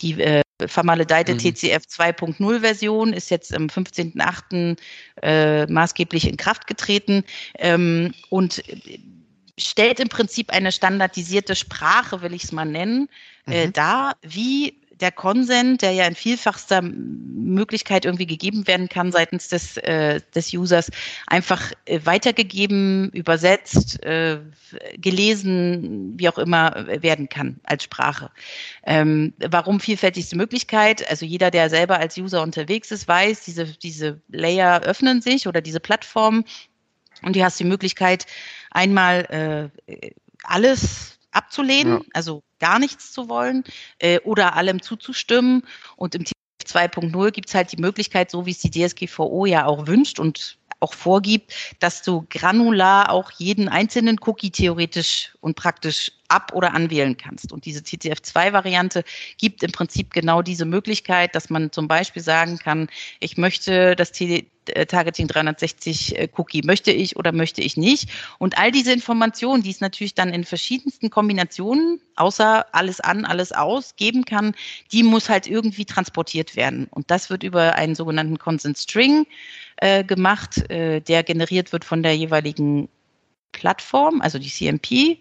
[0.00, 1.38] Die äh, vermaledeite Mhm.
[1.38, 4.76] TCF 2.0 Version ist jetzt am 15.08.
[5.22, 7.24] Äh, maßgeblich in Kraft getreten
[7.58, 8.98] ähm, und äh,
[9.58, 13.08] stellt im Prinzip eine standardisierte Sprache, will ich es mal nennen,
[13.46, 13.72] äh, Mhm.
[13.74, 19.76] dar, wie der Konsent, der ja in vielfachster Möglichkeit irgendwie gegeben werden kann seitens des,
[19.78, 20.90] äh, des Users,
[21.26, 24.38] einfach äh, weitergegeben, übersetzt, äh,
[24.96, 28.30] gelesen, wie auch immer äh, werden kann als Sprache.
[28.86, 31.08] Ähm, warum vielfältigste Möglichkeit?
[31.10, 35.60] Also jeder, der selber als User unterwegs ist, weiß, diese, diese Layer öffnen sich oder
[35.60, 36.44] diese Plattformen
[37.22, 38.26] und du hast die Möglichkeit,
[38.70, 40.10] einmal äh,
[40.44, 42.04] alles abzulehnen, Ja.
[42.12, 43.64] also gar nichts zu wollen
[43.98, 45.62] äh, oder allem zuzustimmen.
[45.96, 46.32] Und im TF
[46.64, 50.58] 2.0 gibt es halt die Möglichkeit, so wie es die DSGVO ja auch wünscht und
[50.82, 57.16] auch vorgibt, dass du granular auch jeden einzelnen Cookie theoretisch und praktisch ab- oder anwählen
[57.16, 57.52] kannst.
[57.52, 59.04] Und diese TTF2-Variante
[59.38, 62.88] gibt im Prinzip genau diese Möglichkeit, dass man zum Beispiel sagen kann,
[63.20, 68.08] ich möchte das T äh, Targeting 360 äh, Cookie, möchte ich oder möchte ich nicht.
[68.38, 73.52] Und all diese Informationen, die es natürlich dann in verschiedensten Kombinationen, außer alles an, alles
[73.52, 74.54] aus, geben kann,
[74.92, 76.86] die muss halt irgendwie transportiert werden.
[76.90, 79.26] Und das wird über einen sogenannten Consent String
[79.82, 82.88] äh, gemacht, äh, der generiert wird von der jeweiligen
[83.52, 85.18] Plattform, also die CMP,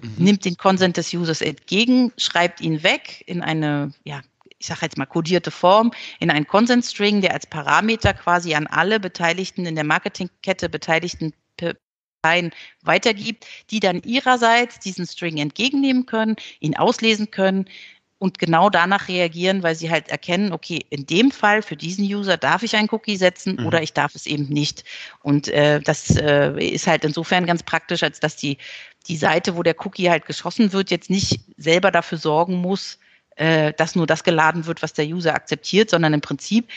[0.00, 0.14] Mhm.
[0.16, 4.20] nimmt den Consent des Users entgegen, schreibt ihn weg in eine, ja,
[4.58, 8.68] ich sage jetzt mal kodierte Form, in einen Consent String, der als Parameter quasi an
[8.68, 11.32] alle Beteiligten in der Marketingkette beteiligten
[12.22, 17.68] Parteien weitergibt, die dann ihrerseits diesen String entgegennehmen können, ihn auslesen können
[18.18, 22.36] und genau danach reagieren, weil sie halt erkennen, okay, in dem Fall für diesen User
[22.36, 23.66] darf ich einen Cookie setzen Mhm.
[23.66, 24.84] oder ich darf es eben nicht.
[25.22, 28.58] Und äh, das äh, ist halt insofern ganz praktisch, als dass die,
[29.06, 32.98] die Seite, wo der Cookie halt geschossen wird, jetzt nicht selber dafür sorgen muss,
[33.36, 36.68] äh, dass nur das geladen wird, was der User akzeptiert, sondern im Prinzip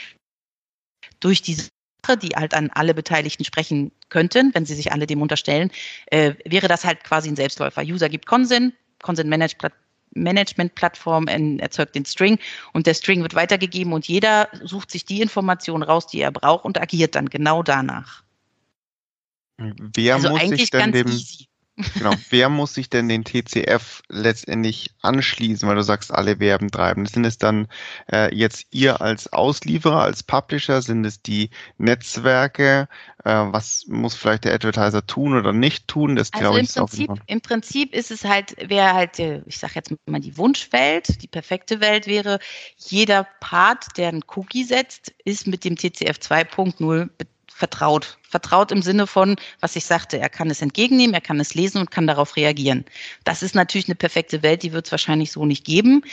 [1.20, 1.70] durch diese
[2.06, 5.72] Sache, die halt an alle Beteiligten sprechen könnten, wenn sie sich alle dem unterstellen,
[6.08, 7.82] äh, wäre das halt quasi ein Selbstläufer.
[7.82, 9.74] User gibt Consent, Consent Management
[10.14, 12.40] Management-Plattform erzeugt den String
[12.74, 16.66] und der String wird weitergegeben und jeder sucht sich die Informationen raus, die er braucht
[16.66, 18.24] und agiert dann genau danach.
[19.58, 21.48] Wer also muss sich denn dem, easy.
[21.96, 22.14] Genau.
[22.30, 27.06] Wer muss sich denn den TCF letztendlich anschließen, weil du sagst, alle Werben treiben?
[27.06, 27.68] Sind es dann
[28.12, 30.82] äh, jetzt ihr als Auslieferer, als Publisher?
[30.82, 32.88] Sind es die Netzwerke?
[33.24, 36.16] Äh, was muss vielleicht der Advertiser tun oder nicht tun?
[36.16, 39.74] Das also im, ich Prinzip, im Prinzip ist es halt, wäre halt, äh, ich sage
[39.76, 42.40] jetzt mal die Wunschwelt, die perfekte Welt wäre,
[42.78, 47.10] jeder Part, der einen Cookie setzt, ist mit dem TCF 2.0
[47.54, 48.18] vertraut.
[48.30, 51.80] Vertraut im Sinne von, was ich sagte, er kann es entgegennehmen, er kann es lesen
[51.80, 52.86] und kann darauf reagieren.
[53.24, 56.04] Das ist natürlich eine perfekte Welt, die wird es wahrscheinlich so nicht geben.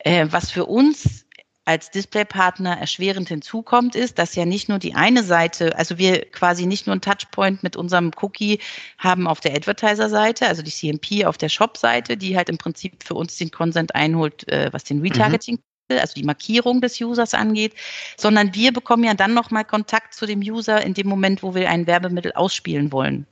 [0.00, 1.24] Äh, was für uns
[1.64, 6.66] als Displaypartner erschwerend hinzukommt, ist, dass ja nicht nur die eine Seite, also wir quasi
[6.66, 8.60] nicht nur einen Touchpoint mit unserem Cookie
[8.98, 13.14] haben auf der Advertiser-Seite, also die CMP auf der Shop-Seite, die halt im Prinzip für
[13.14, 15.58] uns den Consent einholt, äh, was den Retargeting
[15.94, 17.74] mhm also die Markierung des Users angeht,
[18.16, 21.70] sondern wir bekommen ja dann nochmal Kontakt zu dem User in dem Moment, wo wir
[21.70, 23.26] ein Werbemittel ausspielen wollen.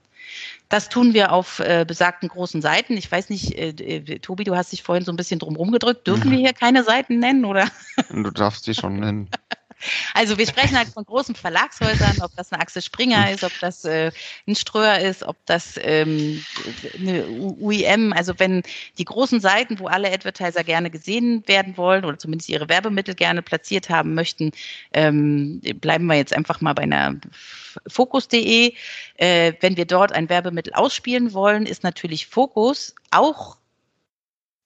[0.68, 2.96] Das tun wir auf äh, besagten großen Seiten.
[2.96, 6.06] Ich weiß nicht, äh, äh Tobi, du hast dich vorhin so ein bisschen drum rumgedrückt.
[6.06, 7.68] Dürfen wir hier keine Seiten nennen, oder?
[8.10, 9.28] Du darfst sie schon nennen.
[10.14, 13.84] Also wir sprechen halt von großen Verlagshäusern, ob das eine Axel Springer ist, ob das
[13.84, 14.10] äh,
[14.46, 16.44] ein Ströer ist, ob das ähm,
[16.98, 18.62] eine UIM, also wenn
[18.98, 23.42] die großen Seiten, wo alle Advertiser gerne gesehen werden wollen oder zumindest ihre Werbemittel gerne
[23.42, 24.52] platziert haben möchten,
[24.92, 27.16] ähm, bleiben wir jetzt einfach mal bei einer
[27.86, 28.74] Fokus.de.
[29.16, 33.56] Äh, wenn wir dort ein Werbemittel ausspielen wollen, ist natürlich Fokus auch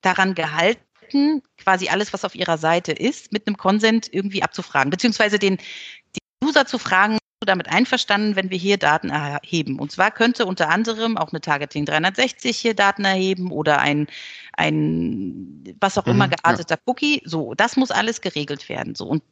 [0.02, 4.90] daran gehalten, bitten, quasi alles, was auf ihrer Seite ist, mit einem Consent irgendwie abzufragen,
[4.90, 9.78] beziehungsweise den, den User zu fragen, du damit einverstanden, wenn wir hier Daten erheben?
[9.78, 14.06] Und zwar könnte unter anderem auch eine Targeting 360 hier Daten erheben oder ein,
[14.54, 16.80] ein was auch immer mhm, gearteter ja.
[16.86, 17.22] Cookie.
[17.24, 18.94] So, das muss alles geregelt werden.
[18.94, 19.22] So und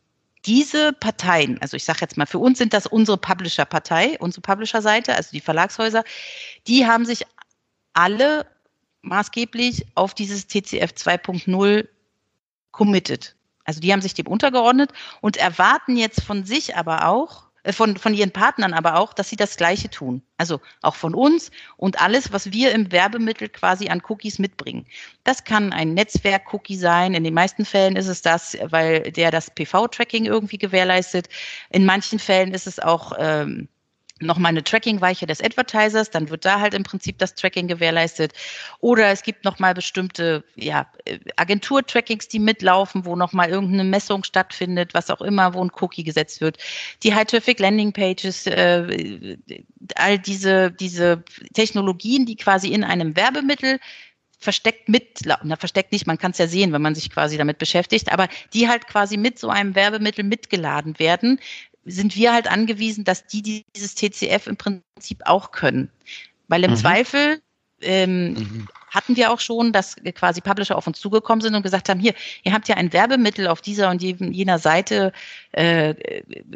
[0.46, 5.14] diese Parteien, also ich sage jetzt mal, für uns sind das unsere Publisher-Partei, unsere Publisher-Seite,
[5.16, 6.04] also die Verlagshäuser,
[6.66, 7.24] die haben sich
[7.94, 8.44] alle
[9.04, 11.88] maßgeblich auf dieses TCF 2.0
[12.72, 13.36] committed.
[13.64, 17.96] Also die haben sich dem untergeordnet und erwarten jetzt von sich aber auch, äh, von,
[17.96, 20.22] von ihren Partnern aber auch, dass sie das Gleiche tun.
[20.36, 24.86] Also auch von uns und alles, was wir im Werbemittel quasi an Cookies mitbringen.
[25.24, 27.14] Das kann ein Netzwerk-Cookie sein.
[27.14, 31.28] In den meisten Fällen ist es das, weil der das PV-Tracking irgendwie gewährleistet.
[31.70, 33.68] In manchen Fällen ist es auch ähm,
[34.20, 38.32] nochmal eine Tracking-Weiche des Advertisers, dann wird da halt im Prinzip das Tracking gewährleistet.
[38.80, 40.86] Oder es gibt nochmal bestimmte ja,
[41.36, 46.40] Agentur-Trackings, die mitlaufen, wo nochmal irgendeine Messung stattfindet, was auch immer, wo ein Cookie gesetzt
[46.40, 46.58] wird.
[47.02, 49.36] Die High-Traffic-Landing-Pages, äh,
[49.96, 53.80] all diese, diese Technologien, die quasi in einem Werbemittel
[54.38, 57.58] versteckt mit, na, versteckt nicht, man kann es ja sehen, wenn man sich quasi damit
[57.58, 61.40] beschäftigt, aber die halt quasi mit so einem Werbemittel mitgeladen werden,
[61.84, 65.90] sind wir halt angewiesen, dass die dieses TCF im Prinzip auch können.
[66.48, 66.76] Weil im mhm.
[66.76, 67.42] Zweifel
[67.80, 68.68] ähm, mhm.
[68.90, 72.14] hatten wir auch schon, dass quasi Publisher auf uns zugekommen sind und gesagt haben, hier,
[72.42, 75.12] ihr habt ja ein Werbemittel auf dieser und jener Seite
[75.52, 75.94] äh,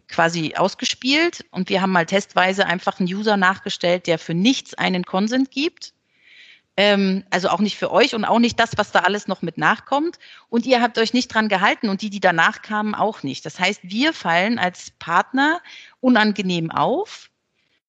[0.09, 5.05] quasi ausgespielt und wir haben mal testweise einfach einen User nachgestellt, der für nichts einen
[5.05, 5.93] Consent gibt
[6.79, 9.59] ähm, also auch nicht für euch und auch nicht das, was da alles noch mit
[9.59, 10.21] nachkommt.
[10.49, 13.45] Und ihr habt euch nicht dran gehalten und die, die danach kamen, auch nicht.
[13.45, 15.61] Das heißt, wir fallen als Partner
[15.99, 17.31] unangenehm auf,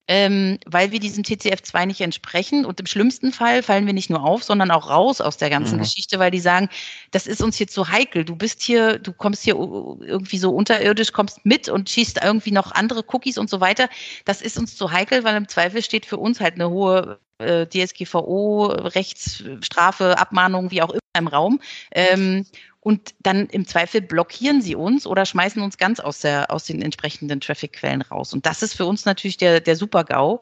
[0.08, 2.66] ähm, weil wir diesem TCF2 nicht entsprechen.
[2.66, 5.76] Und im schlimmsten Fall fallen wir nicht nur auf, sondern auch raus aus der ganzen
[5.76, 5.82] mhm.
[5.84, 6.68] Geschichte, weil die sagen,
[7.12, 8.26] das ist uns jetzt so heikel.
[8.26, 12.72] Du bist hier, du kommst hier irgendwie so unterirdisch, kommst mit und schießt irgendwie noch
[12.72, 13.88] andere Cookies und so weiter.
[14.26, 17.68] Das ist uns zu heikel, weil im Zweifel steht für uns halt eine hohe äh,
[17.68, 21.60] DSGVO, Rechtsstrafe, Abmahnung, wie auch immer im Raum.
[21.92, 22.46] Ähm,
[22.82, 26.82] und dann im Zweifel blockieren sie uns oder schmeißen uns ganz aus, der, aus den
[26.82, 28.34] entsprechenden Traffic-Quellen raus.
[28.34, 30.42] Und das ist für uns natürlich der, der Super-GAU.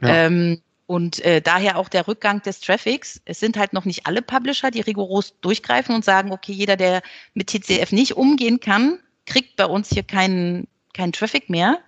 [0.00, 0.26] Ja.
[0.26, 3.20] Ähm, und äh, daher auch der Rückgang des Traffics.
[3.26, 7.02] Es sind halt noch nicht alle Publisher, die rigoros durchgreifen und sagen, okay, jeder, der
[7.34, 11.80] mit TCF nicht umgehen kann, kriegt bei uns hier keinen, keinen Traffic mehr.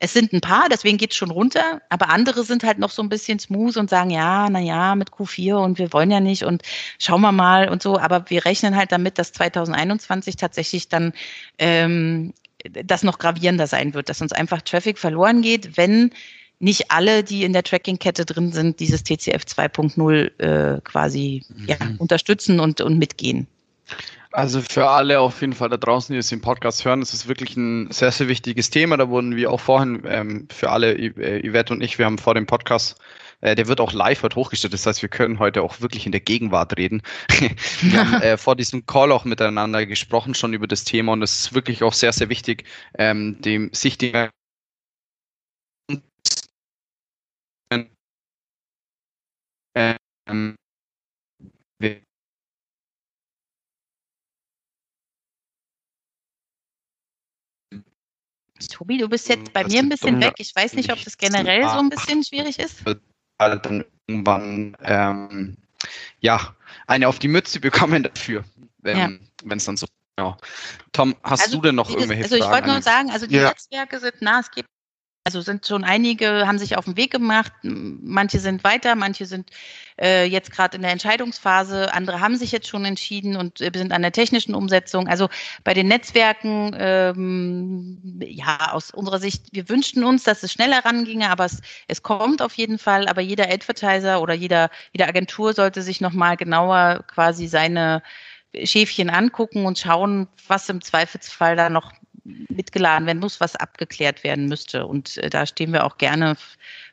[0.00, 3.10] Es sind ein paar, deswegen geht's schon runter, aber andere sind halt noch so ein
[3.10, 6.62] bisschen smooth und sagen, ja, na ja, mit Q4 und wir wollen ja nicht und
[6.98, 11.12] schauen wir mal und so, aber wir rechnen halt damit, dass 2021 tatsächlich dann
[11.58, 12.32] ähm,
[12.64, 16.10] das noch gravierender sein wird, dass uns einfach Traffic verloren geht, wenn
[16.60, 21.66] nicht alle, die in der Tracking-Kette drin sind, dieses TCF 2.0 äh, quasi mhm.
[21.66, 23.46] ja, unterstützen und, und mitgehen.
[24.32, 27.26] Also für alle auf jeden Fall da draußen, die es im Podcast hören, ist es
[27.26, 28.96] wirklich ein sehr, sehr wichtiges Thema.
[28.96, 32.34] Da wurden wir auch vorhin ähm, für alle, äh, Yvette und ich, wir haben vor
[32.34, 32.96] dem Podcast,
[33.40, 34.72] äh, der wird auch live heute hochgestellt.
[34.72, 37.02] Das heißt, wir können heute auch wirklich in der Gegenwart reden.
[37.80, 41.40] wir haben äh, vor diesem Call auch miteinander gesprochen schon über das Thema und es
[41.40, 42.64] ist wirklich auch sehr, sehr wichtig,
[42.96, 44.30] ähm, dem sich dem
[49.74, 50.56] ähm,
[58.68, 60.34] Tobi, du bist jetzt bei das mir ein bisschen weg.
[60.38, 62.82] Ich weiß nicht, ob das generell so ein bisschen schwierig ist.
[63.38, 65.56] Dann irgendwann ähm,
[66.20, 66.54] ja
[66.86, 68.44] eine auf die Mütze bekommen dafür,
[68.78, 69.08] wenn ja.
[69.56, 69.86] es dann so.
[70.16, 70.36] Genau.
[70.92, 72.34] Tom, hast also, du denn noch irgendwelche Fragen?
[72.34, 73.48] Also ich wollte nur sagen, also die ja.
[73.48, 74.79] Netzwerke sind maßgeblich
[75.30, 77.52] also sind schon einige, haben sich auf den Weg gemacht.
[77.62, 79.48] Manche sind weiter, manche sind
[80.00, 81.94] äh, jetzt gerade in der Entscheidungsphase.
[81.94, 85.06] Andere haben sich jetzt schon entschieden und äh, sind an der technischen Umsetzung.
[85.06, 85.28] Also
[85.62, 91.30] bei den Netzwerken, ähm, ja, aus unserer Sicht, wir wünschten uns, dass es schneller ranginge,
[91.30, 93.06] aber es, es kommt auf jeden Fall.
[93.06, 98.02] Aber jeder Advertiser oder jeder, jede Agentur sollte sich nochmal genauer quasi seine
[98.64, 101.92] Schäfchen angucken und schauen, was im Zweifelsfall da noch
[102.24, 104.86] mitgeladen werden muss, was abgeklärt werden müsste.
[104.86, 106.36] Und äh, da stehen wir auch gerne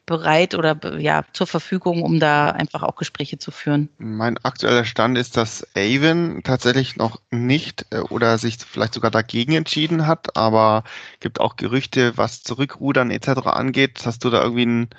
[0.06, 3.90] bereit oder ja zur Verfügung, um da einfach auch Gespräche zu führen.
[3.98, 9.54] Mein aktueller Stand ist, dass Avon tatsächlich noch nicht äh, oder sich vielleicht sogar dagegen
[9.54, 10.84] entschieden hat, aber
[11.20, 13.48] gibt auch Gerüchte, was Zurückrudern etc.
[13.48, 14.02] angeht.
[14.06, 14.90] Hast du da irgendwie einen,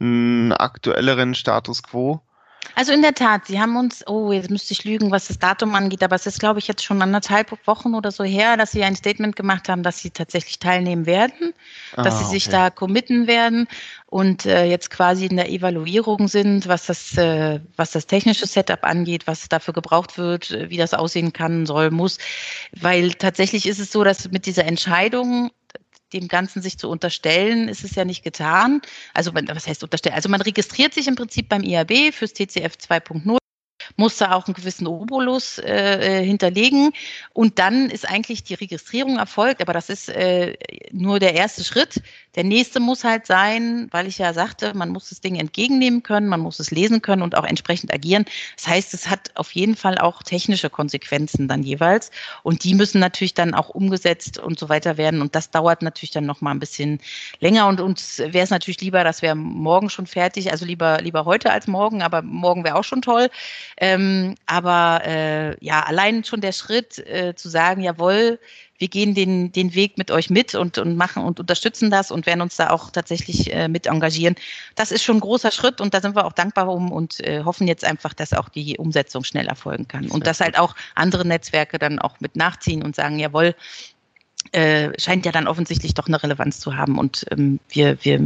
[0.00, 2.22] einen aktuelleren Status quo?
[2.74, 5.74] Also in der Tat, Sie haben uns, oh, jetzt müsste ich lügen, was das Datum
[5.74, 8.82] angeht, aber es ist, glaube ich, jetzt schon anderthalb Wochen oder so her, dass Sie
[8.82, 11.54] ein Statement gemacht haben, dass Sie tatsächlich teilnehmen werden,
[11.96, 13.68] ah, dass Sie sich da committen werden
[14.06, 18.84] und äh, jetzt quasi in der Evaluierung sind, was das, äh, was das technische Setup
[18.84, 22.18] angeht, was dafür gebraucht wird, äh, wie das aussehen kann, soll, muss.
[22.72, 25.50] Weil tatsächlich ist es so, dass mit dieser Entscheidung
[26.14, 28.80] dem Ganzen sich zu unterstellen, ist es ja nicht getan.
[29.12, 30.14] Also was heißt unterstellen?
[30.14, 33.38] Also man registriert sich im Prinzip beim IAB fürs TCF 2.0
[33.96, 36.92] muss da auch einen gewissen Obolus äh, äh, hinterlegen.
[37.32, 40.56] Und dann ist eigentlich die Registrierung erfolgt, aber das ist äh,
[40.92, 42.02] nur der erste Schritt.
[42.34, 46.28] Der nächste muss halt sein, weil ich ja sagte, man muss das Ding entgegennehmen können,
[46.28, 48.24] man muss es lesen können und auch entsprechend agieren.
[48.56, 52.10] Das heißt, es hat auf jeden Fall auch technische Konsequenzen dann jeweils.
[52.42, 55.20] Und die müssen natürlich dann auch umgesetzt und so weiter werden.
[55.20, 56.98] Und das dauert natürlich dann noch mal ein bisschen
[57.40, 57.68] länger.
[57.68, 61.52] Und uns wäre es natürlich lieber, dass wir morgen schon fertig, also lieber, lieber heute
[61.52, 63.30] als morgen, aber morgen wäre auch schon toll.
[63.76, 68.38] Ähm, aber äh, ja, allein schon der Schritt äh, zu sagen, jawohl,
[68.78, 72.26] wir gehen den, den Weg mit euch mit und, und machen und unterstützen das und
[72.26, 74.34] werden uns da auch tatsächlich äh, mit engagieren.
[74.74, 77.44] Das ist schon ein großer Schritt und da sind wir auch dankbar um und äh,
[77.44, 81.24] hoffen jetzt einfach, dass auch die Umsetzung schnell erfolgen kann und dass halt auch andere
[81.26, 83.54] Netzwerke dann auch mit nachziehen und sagen, jawohl,
[84.52, 88.20] äh, scheint ja dann offensichtlich doch eine Relevanz zu haben und ähm, wir, wir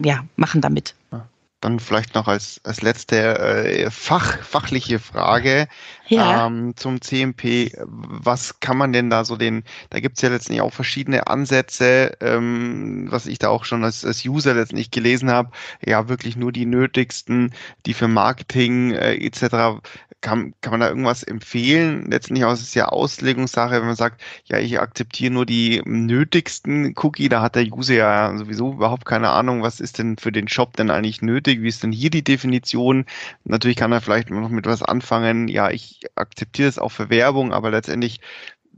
[0.00, 0.94] ja, machen damit.
[1.12, 1.26] Ja
[1.60, 5.68] dann vielleicht noch als, als letzte äh, Fach, fachliche Frage
[6.08, 6.46] ja.
[6.46, 7.72] ähm, zum CMP.
[7.86, 13.06] Was kann man denn da so den, da gibt's ja letztendlich auch verschiedene Ansätze, ähm,
[13.10, 15.50] was ich da auch schon als, als User letztendlich gelesen habe,
[15.84, 17.52] ja wirklich nur die nötigsten,
[17.86, 19.80] die für Marketing äh, etc
[20.20, 22.10] kann, kann man da irgendwas empfehlen?
[22.10, 27.28] Letztendlich auch ist ja Auslegungssache, wenn man sagt, ja, ich akzeptiere nur die nötigsten Cookie,
[27.28, 30.76] da hat der User ja sowieso überhaupt keine Ahnung, was ist denn für den Shop
[30.76, 33.06] denn eigentlich nötig, wie ist denn hier die Definition?
[33.44, 37.52] Natürlich kann er vielleicht noch mit was anfangen, ja, ich akzeptiere es auch für Werbung,
[37.52, 38.20] aber letztendlich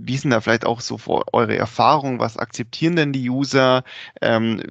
[0.05, 0.99] wie sind da vielleicht auch so
[1.33, 2.19] eure Erfahrungen?
[2.19, 3.85] Was akzeptieren denn die User?
[4.21, 4.63] Ähm,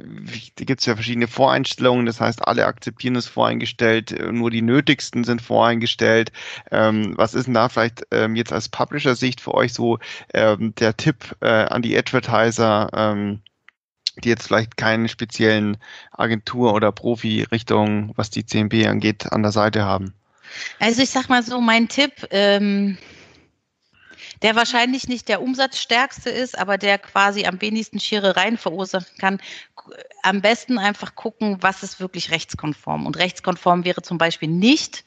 [0.56, 5.24] gibt es ja verschiedene Voreinstellungen, das heißt, alle akzeptieren es voreingestellt, äh, nur die nötigsten
[5.24, 6.32] sind voreingestellt.
[6.72, 10.00] Ähm, was ist denn da vielleicht ähm, jetzt aus Publisher-Sicht für euch so
[10.34, 12.90] ähm, der Tipp äh, an die Advertiser?
[12.94, 13.42] Ähm,
[14.24, 15.78] die jetzt vielleicht keine speziellen
[16.12, 20.14] Agentur- oder Profi-Richtung, was die CMP angeht, an der Seite haben?
[20.80, 22.98] Also ich sag mal so, mein Tipp, ähm,
[24.42, 29.42] der wahrscheinlich nicht der umsatzstärkste ist, aber der quasi am wenigsten Scherereien verursachen kann.
[30.24, 33.06] Am besten einfach gucken, was ist wirklich rechtskonform.
[33.06, 35.04] Und rechtskonform wäre zum Beispiel nicht,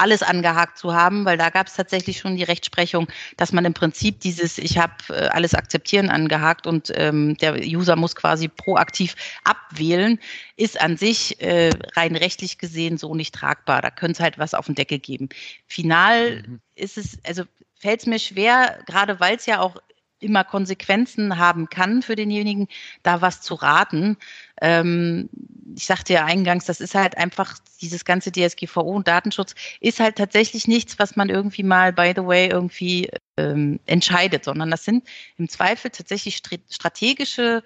[0.00, 3.06] alles angehakt zu haben, weil da gab es tatsächlich schon die Rechtsprechung,
[3.36, 7.96] dass man im Prinzip dieses Ich habe äh, alles akzeptieren angehakt und ähm, der User
[7.96, 9.14] muss quasi proaktiv
[9.44, 10.18] abwählen,
[10.56, 13.82] ist an sich äh, rein rechtlich gesehen so nicht tragbar.
[13.82, 15.28] Da könnte es halt was auf den Deckel geben.
[15.66, 16.60] Final mhm.
[16.76, 17.44] ist es, also
[17.80, 19.76] fällt es mir schwer, gerade weil es ja auch
[20.20, 22.68] immer Konsequenzen haben kann für denjenigen,
[23.02, 24.18] da was zu raten.
[24.60, 25.30] Ähm,
[25.74, 30.16] ich sagte ja eingangs, das ist halt einfach dieses ganze DSGVO und Datenschutz ist halt
[30.16, 33.08] tatsächlich nichts, was man irgendwie mal, by the way, irgendwie
[33.38, 35.08] ähm, entscheidet, sondern das sind
[35.38, 37.62] im Zweifel tatsächlich strategische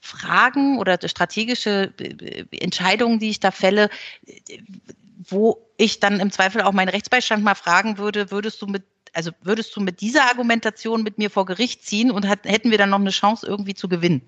[0.00, 3.90] Fragen oder strategische äh, Entscheidungen, die ich da fälle,
[5.28, 9.30] wo ich dann im Zweifel auch meinen Rechtsbeistand mal fragen würde, würdest du mit also
[9.42, 12.90] würdest du mit dieser Argumentation mit mir vor Gericht ziehen und hat, hätten wir dann
[12.90, 14.22] noch eine Chance irgendwie zu gewinnen?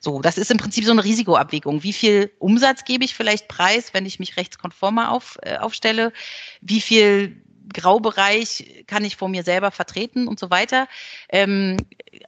[0.00, 1.82] So, das ist im Prinzip so eine Risikoabwägung.
[1.82, 6.12] Wie viel Umsatz gebe ich vielleicht preis, wenn ich mich rechtskonformer auf, äh, aufstelle?
[6.60, 10.88] Wie viel Graubereich kann ich vor mir selber vertreten und so weiter.
[11.28, 11.76] Ähm,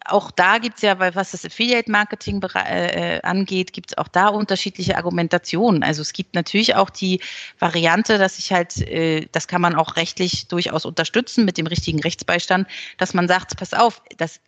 [0.05, 4.97] auch da gibt es ja, was das Affiliate-Marketing äh, angeht, gibt es auch da unterschiedliche
[4.97, 5.83] Argumentationen.
[5.83, 7.21] Also es gibt natürlich auch die
[7.59, 12.01] Variante, dass ich halt, äh, das kann man auch rechtlich durchaus unterstützen mit dem richtigen
[12.01, 12.69] Rechtsbeistand,
[12.99, 14.41] dass man sagt, pass auf, das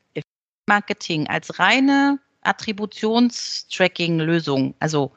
[0.67, 5.13] Marketing als reine Attributionstracking-Lösung, also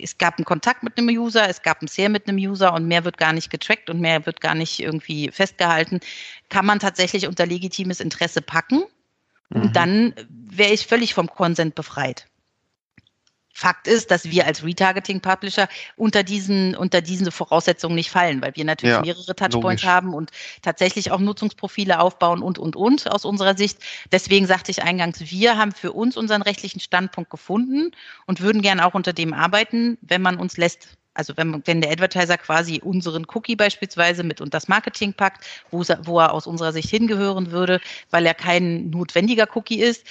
[0.00, 2.86] es gab einen Kontakt mit einem User, es gab ein Share mit einem User und
[2.86, 6.00] mehr wird gar nicht getrackt und mehr wird gar nicht irgendwie festgehalten,
[6.48, 8.84] kann man tatsächlich unter legitimes Interesse packen.
[9.50, 9.72] Und mhm.
[9.72, 12.26] dann wäre ich völlig vom Consent befreit.
[13.56, 18.64] Fakt ist, dass wir als Retargeting-Publisher unter diesen, unter diesen Voraussetzungen nicht fallen, weil wir
[18.64, 19.84] natürlich ja, mehrere Touchpoints logisch.
[19.84, 23.78] haben und tatsächlich auch Nutzungsprofile aufbauen und, und, und aus unserer Sicht.
[24.10, 27.92] Deswegen sagte ich eingangs, wir haben für uns unseren rechtlichen Standpunkt gefunden
[28.26, 31.90] und würden gerne auch unter dem arbeiten, wenn man uns lässt, also wenn, wenn der
[31.90, 36.72] Advertiser quasi unseren Cookie beispielsweise mit und das Marketing packt, wo, wo er aus unserer
[36.72, 40.04] Sicht hingehören würde, weil er kein notwendiger Cookie ist,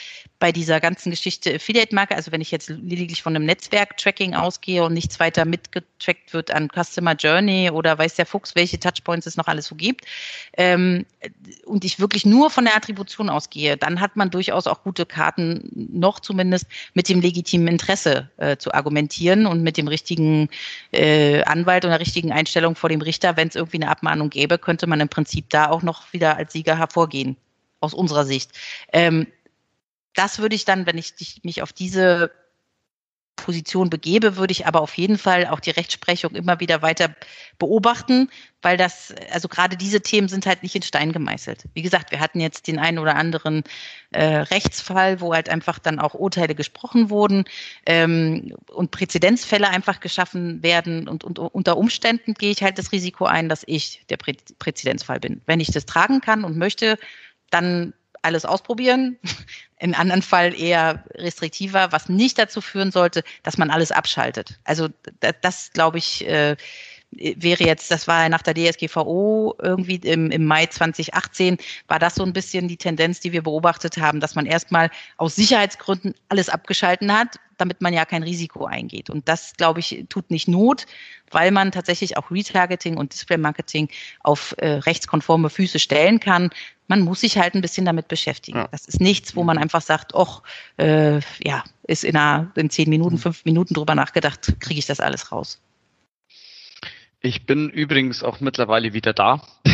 [0.44, 4.94] bei dieser ganzen Geschichte Affiliate-Marke, also wenn ich jetzt lediglich von einem Netzwerk-Tracking ausgehe und
[4.94, 9.48] nichts weiter mitgetrackt wird an Customer Journey oder weiß der Fuchs, welche Touchpoints es noch
[9.48, 10.06] alles so gibt,
[10.58, 11.06] ähm,
[11.66, 15.70] und ich wirklich nur von der Attribution ausgehe, dann hat man durchaus auch gute Karten,
[15.74, 20.50] noch zumindest mit dem legitimen Interesse äh, zu argumentieren und mit dem richtigen
[20.94, 24.58] äh, Anwalt und der richtigen Einstellung vor dem Richter, wenn es irgendwie eine Abmahnung gäbe,
[24.58, 27.38] könnte man im Prinzip da auch noch wieder als Sieger hervorgehen,
[27.80, 28.52] aus unserer Sicht.
[28.92, 29.28] Ähm,
[30.14, 32.32] das würde ich dann, wenn ich mich auf diese
[33.44, 37.14] Position begebe, würde ich aber auf jeden Fall auch die Rechtsprechung immer wieder weiter
[37.60, 38.30] beobachten,
[38.62, 41.66] weil das, also gerade diese Themen sind halt nicht in Stein gemeißelt.
[41.74, 43.64] Wie gesagt, wir hatten jetzt den einen oder anderen
[44.12, 47.44] äh, Rechtsfall, wo halt einfach dann auch Urteile gesprochen wurden
[47.86, 53.26] ähm, und Präzedenzfälle einfach geschaffen werden und, und unter Umständen gehe ich halt das Risiko
[53.26, 55.42] ein, dass ich der Prä Präzedenzfall bin.
[55.46, 56.98] Wenn ich das tragen kann und möchte,
[57.50, 57.94] dann
[58.24, 59.18] alles ausprobieren.
[59.80, 64.60] In anderen Fall eher restriktiver, was nicht dazu führen sollte, dass man alles abschaltet.
[64.64, 64.88] Also
[65.20, 66.56] das, das glaube ich, äh,
[67.18, 71.58] wäre jetzt, das war nach der DSGVO irgendwie im, im Mai 2018,
[71.88, 75.36] war das so ein bisschen die Tendenz, die wir beobachtet haben, dass man erstmal aus
[75.36, 79.10] Sicherheitsgründen alles abgeschalten hat, damit man ja kein Risiko eingeht.
[79.10, 80.86] Und das, glaube ich, tut nicht Not,
[81.32, 83.90] weil man tatsächlich auch Retargeting und Display-Marketing
[84.22, 86.50] auf äh, rechtskonforme Füße stellen kann.
[86.88, 88.60] Man muss sich halt ein bisschen damit beschäftigen.
[88.60, 88.68] Ja.
[88.72, 90.42] Das ist nichts, wo man einfach sagt, ach,
[90.78, 95.00] äh, ja, ist in, einer, in zehn Minuten, fünf Minuten drüber nachgedacht, kriege ich das
[95.00, 95.60] alles raus.
[97.26, 99.42] Ich bin übrigens auch mittlerweile wieder da.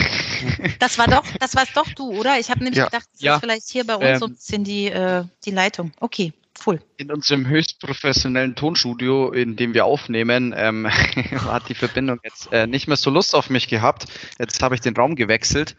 [0.80, 2.40] Das war doch, das war's doch du, oder?
[2.40, 2.86] Ich habe nämlich ja.
[2.86, 3.36] gedacht, das ja.
[3.36, 5.92] ist vielleicht hier bei uns ähm, so ein bisschen die, äh, die Leitung.
[6.00, 6.32] Okay,
[6.66, 6.80] cool.
[6.96, 10.88] In unserem höchst professionellen Tonstudio, in dem wir aufnehmen, ähm,
[11.46, 14.06] hat die Verbindung jetzt äh, nicht mehr so Lust auf mich gehabt.
[14.40, 15.76] Jetzt habe ich den Raum gewechselt.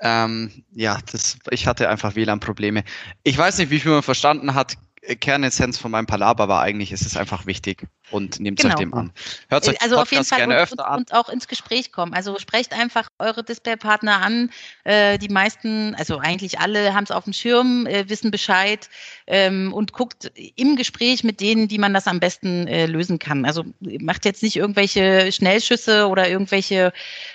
[0.00, 2.82] Ähm, ja, das, ich hatte einfach WLAN-Probleme.
[3.22, 4.74] Ich weiß nicht, wie viel man verstanden hat.
[5.20, 8.74] Kernessenz von meinem Palaber war eigentlich, es ist einfach wichtig und nehmt genau.
[8.74, 9.12] euch dem an.
[9.48, 10.98] Hört euch also auf jeden Fall gerne und, öfter an.
[10.98, 12.14] Und auch ins Gespräch kommen.
[12.14, 14.50] Also sprecht einfach eure Displaypartner an.
[14.84, 18.88] Äh, die meisten, also eigentlich alle haben es auf dem Schirm, äh, wissen Bescheid
[19.26, 23.44] ähm, und guckt im Gespräch mit denen, die man das am besten äh, lösen kann.
[23.44, 26.92] Also macht jetzt nicht irgendwelche Schnellschüsse oder irgendwelche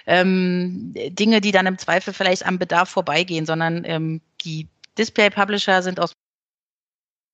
[0.07, 4.67] ähm, Dinge, die dann im Zweifel vielleicht am Bedarf vorbeigehen, sondern ähm, die
[4.97, 6.13] Display-Publisher sind aus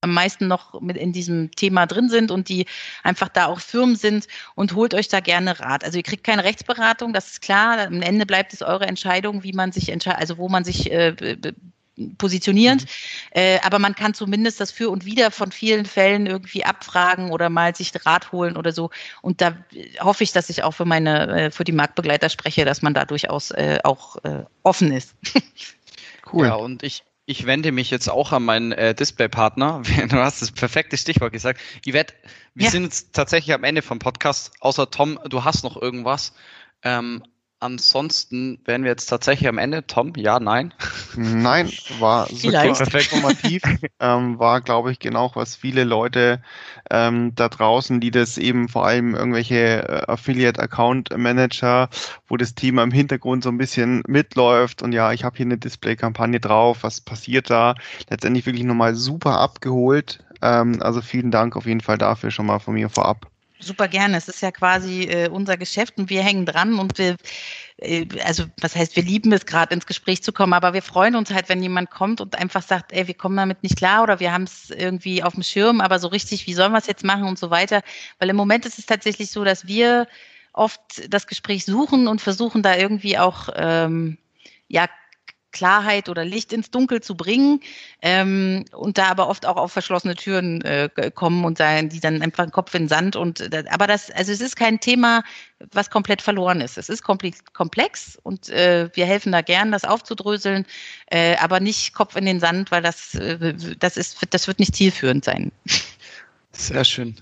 [0.06, 2.66] am meisten noch mit in diesem Thema drin sind und die
[3.04, 5.84] einfach da auch Firmen sind und holt euch da gerne Rat.
[5.84, 7.88] Also ihr kriegt keine Rechtsberatung, das ist klar.
[7.88, 11.14] Am Ende bleibt es eure Entscheidung, wie man sich entscheidet, also wo man sich äh,
[12.18, 12.82] positioniert.
[12.82, 12.88] Mhm.
[13.32, 17.50] Äh, aber man kann zumindest das Für und Wider von vielen Fällen irgendwie abfragen oder
[17.50, 18.90] mal sich Rat holen oder so.
[19.22, 19.58] Und da
[20.00, 23.06] hoffe ich, dass ich auch für meine, äh, für die Marktbegleiter spreche, dass man da
[23.06, 25.16] durchaus äh, auch äh, offen ist.
[26.34, 26.48] cool.
[26.48, 29.82] Ja, und ich, ich wende mich jetzt auch an meinen äh, Displaypartner.
[30.10, 31.60] Du hast das perfekte Stichwort gesagt.
[31.88, 32.14] Yvette,
[32.54, 32.72] wir ja.
[32.72, 34.52] sind jetzt tatsächlich am Ende vom Podcast.
[34.60, 36.34] Außer Tom, du hast noch irgendwas.
[36.84, 37.24] Ähm,
[37.60, 39.86] ansonsten wären wir jetzt tatsächlich am Ende.
[39.88, 40.74] Tom, ja, nein?
[41.16, 43.12] Nein, war super Vielleicht.
[43.12, 43.62] informativ.
[44.00, 46.42] ähm, war, glaube ich, genau, was viele Leute
[46.90, 51.90] ähm, da draußen, die das eben vor allem irgendwelche äh, Affiliate-Account-Manager,
[52.28, 55.58] wo das Thema im Hintergrund so ein bisschen mitläuft und ja, ich habe hier eine
[55.58, 57.76] Display-Kampagne drauf, was passiert da?
[58.10, 60.24] Letztendlich wirklich nochmal super abgeholt.
[60.42, 63.32] Ähm, also vielen Dank auf jeden Fall dafür schon mal von mir vorab.
[63.66, 64.18] Super gerne.
[64.18, 67.16] Es ist ja quasi äh, unser Geschäft und wir hängen dran und wir,
[67.78, 71.16] äh, also was heißt, wir lieben es gerade ins Gespräch zu kommen, aber wir freuen
[71.16, 74.20] uns halt, wenn jemand kommt und einfach sagt, ey, wir kommen damit nicht klar oder
[74.20, 77.04] wir haben es irgendwie auf dem Schirm, aber so richtig, wie sollen wir es jetzt
[77.04, 77.82] machen und so weiter.
[78.20, 80.08] Weil im Moment ist es tatsächlich so, dass wir
[80.54, 84.20] oft das Gespräch suchen und versuchen da irgendwie auch ähm,
[84.68, 84.88] ja
[85.56, 87.62] Klarheit oder Licht ins Dunkel zu bringen
[88.02, 92.22] ähm, und da aber oft auch auf verschlossene Türen äh, kommen und sagen, die dann
[92.22, 95.24] einfach Kopf in den Sand und äh, aber das, also es ist kein Thema,
[95.72, 96.78] was komplett verloren ist.
[96.78, 100.66] Es ist komplex und äh, wir helfen da gern, das aufzudröseln,
[101.08, 104.76] äh, aber nicht Kopf in den Sand, weil das, äh, das ist, das wird nicht
[104.76, 105.52] zielführend sein.
[106.52, 107.16] Sehr schön.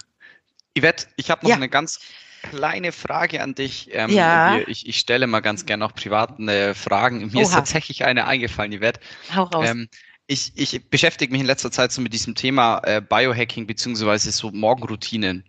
[0.78, 1.56] Yvette, ich habe noch Ja.
[1.56, 2.00] eine ganz
[2.44, 3.90] kleine Frage an dich.
[3.94, 4.60] Ähm, Ja.
[4.68, 7.32] Ich, ich stelle mal ganz gerne auch privaten äh, Fragen.
[7.32, 7.56] Mir ist Oha.
[7.56, 9.00] tatsächlich eine eingefallen, Yvette.
[9.34, 9.66] Hau raus.
[9.70, 9.90] Ähm,
[10.28, 14.52] ich, ich beschäftige mich in letzter Zeit so mit diesem Thema äh, Biohacking beziehungsweise so
[14.52, 15.44] Morgenroutinen.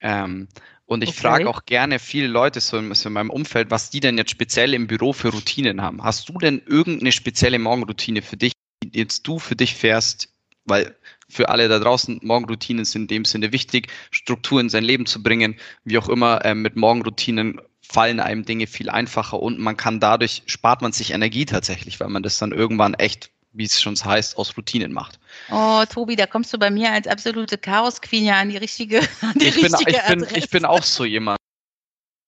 [0.00, 0.48] Ähm,
[0.86, 1.20] und ich Okay.
[1.20, 4.30] frage auch gerne viele Leute so in, so in meinem Umfeld, was die denn jetzt
[4.30, 6.02] speziell im Büro für Routinen haben.
[6.02, 8.52] Hast du denn irgendeine spezielle Morgenroutine für dich,
[8.84, 10.28] die jetzt du für dich fährst?
[10.64, 10.96] Weil
[11.28, 15.22] für alle da draußen, Morgenroutinen sind in dem Sinne wichtig, Struktur in sein Leben zu
[15.22, 15.56] bringen.
[15.84, 20.42] Wie auch immer, ähm, mit Morgenroutinen fallen einem Dinge viel einfacher und man kann dadurch,
[20.46, 24.36] spart man sich Energie tatsächlich, weil man das dann irgendwann echt, wie es schon heißt,
[24.36, 25.18] aus Routinen macht.
[25.50, 29.34] Oh, Tobi, da kommst du bei mir als absolute Chaos-Queen ja an die richtige, an
[29.36, 30.38] die Ich bin, richtige ich, bin, Adresse.
[30.38, 31.38] ich bin auch so jemand.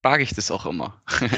[0.09, 1.00] Frage ich das auch immer.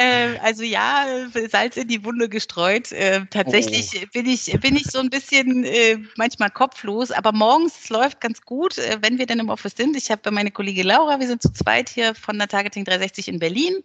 [0.00, 1.06] Äh, also ja,
[1.50, 2.92] Salz in die Wunde gestreut.
[2.92, 7.88] Äh, tatsächlich bin ich bin ich so ein bisschen äh, manchmal kopflos, aber morgens es
[7.88, 9.96] läuft ganz gut, äh, wenn wir dann im Office sind.
[9.96, 13.38] Ich habe meine Kollegin Laura, wir sind zu zweit hier von der Targeting 360 in
[13.40, 13.82] Berlin.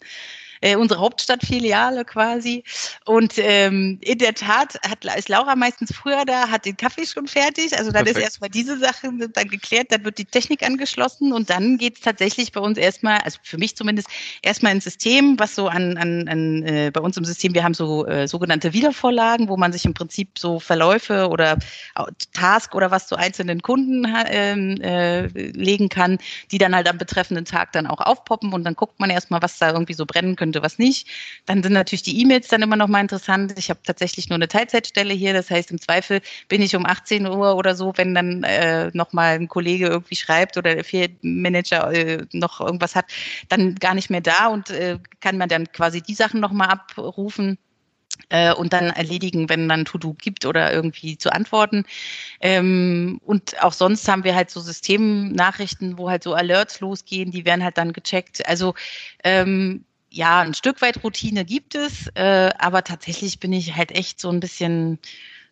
[0.64, 2.64] Äh, unsere Hauptstadtfiliale quasi.
[3.03, 7.28] Und ähm, in der Tat hat, ist Laura meistens früher da, hat den Kaffee schon
[7.28, 7.78] fertig.
[7.78, 8.20] Also dann Perfekt.
[8.20, 11.95] ist erstmal diese Sache sind dann geklärt, dann wird die Technik angeschlossen und dann geht
[11.95, 14.07] es tatsächlich bei uns erstmal, also für mich zumindest,
[14.41, 17.74] erstmal ins System, was so an, an, an äh, bei uns im System, wir haben
[17.74, 21.57] so äh, sogenannte Wiedervorlagen, wo man sich im Prinzip so Verläufe oder
[22.32, 26.20] Task oder was zu einzelnen Kunden ähm, äh, legen kann,
[26.51, 29.59] die dann halt am betreffenden Tag dann auch aufpoppen und dann guckt man erstmal, was
[29.59, 31.08] da irgendwie so brennen könnte, was nicht.
[31.45, 33.54] Dann sind natürlich die E-Mails dann immer noch mal interessant.
[33.58, 37.26] Ich habe tatsächlich nur eine Teilzeitstelle hier, das heißt im Zweifel bin ich um 18
[37.26, 41.91] Uhr oder so, wenn dann äh, noch mal ein Kollege irgendwie schreibt oder der Manager
[41.91, 43.06] äh, noch irgendwas hat,
[43.49, 46.68] dann gar nicht mehr da und äh, kann man dann quasi die Sachen noch mal
[46.68, 47.58] abrufen
[48.30, 51.86] äh, und dann erledigen, wenn dann To-Do gibt oder irgendwie zu antworten.
[52.41, 57.45] Ähm, und auch sonst haben wir halt so Systemnachrichten, wo halt so Alerts losgehen, die
[57.45, 58.47] werden halt dann gecheckt.
[58.47, 58.74] Also
[59.24, 64.20] ähm, ja, ein Stück weit Routine gibt es, äh, aber tatsächlich bin ich halt echt
[64.20, 64.99] so ein bisschen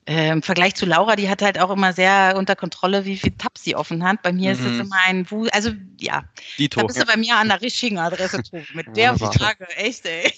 [0.08, 3.32] äh, im Vergleich zu Laura, die hat halt auch immer sehr unter Kontrolle, wie viel
[3.38, 4.22] Tabs sie offen hat.
[4.22, 4.68] Bei mir ist Mhm.
[4.68, 6.24] es immer ein, Wu also ja,
[6.60, 6.80] Dito.
[6.80, 8.66] da bist du bei mir an der richtigen Adresse, Tobi.
[8.74, 9.18] Mit der.
[9.18, 10.32] Frage, echt, ey.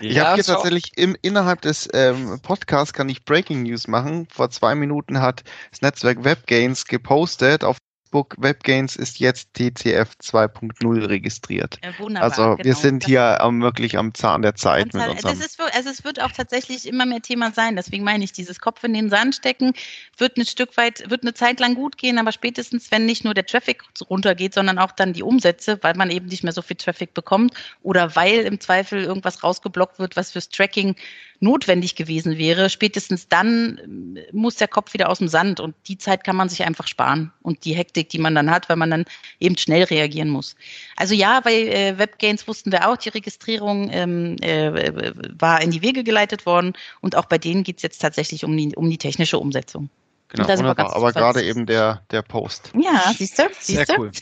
[0.00, 4.26] Ich habe hier tatsächlich im, innerhalb des ähm, Podcasts kann ich Breaking News machen.
[4.30, 7.78] Vor zwei Minuten hat das Netzwerk WebGains gepostet auf
[8.08, 8.34] Facebook.
[8.38, 11.78] WebGains ist jetzt TCF 2.0 registriert.
[11.84, 12.30] Ja, wunderbar.
[12.30, 12.76] Also wir genau.
[12.78, 15.40] sind Das- hier am, wirklich am Zahn der Zeit mit Anzahl- unserem.
[15.40, 17.76] Ist, wir- also es wird auch tatsächlich immer mehr Thema sein.
[17.76, 19.72] Deswegen meine ich, dieses Kopf in den Sand stecken
[20.16, 23.34] wird ein Stück weit, wird eine Zeit lang gut gehen, aber spätestens, wenn nicht nur
[23.34, 26.76] der Traffic runtergeht, sondern auch dann die Umsätze, weil man eben nicht mehr so viel
[26.76, 30.96] Traffic bekommt oder weil im Zweifel irgendwas rausgeblockt wird, was fürs Tracking
[31.40, 35.98] notwendig gewesen wäre, spätestens dann ähm, muss der Kopf wieder aus dem Sand und die
[35.98, 38.90] Zeit kann man sich einfach sparen und die Hektik, die man dann hat, weil man
[38.90, 39.04] dann
[39.40, 40.56] eben schnell reagieren muss.
[40.96, 45.82] Also ja, bei äh, WebGains wussten wir auch, die Registrierung ähm, äh, war in die
[45.82, 48.98] Wege geleitet worden und auch bei denen geht es jetzt tatsächlich um die, um die
[48.98, 49.90] technische Umsetzung.
[50.28, 50.94] Genau, wunderbar.
[50.94, 52.70] Aber gerade eben der, der Post.
[52.78, 53.44] Ja, siehst du?
[53.58, 53.94] Sehr du?
[53.98, 54.10] cool.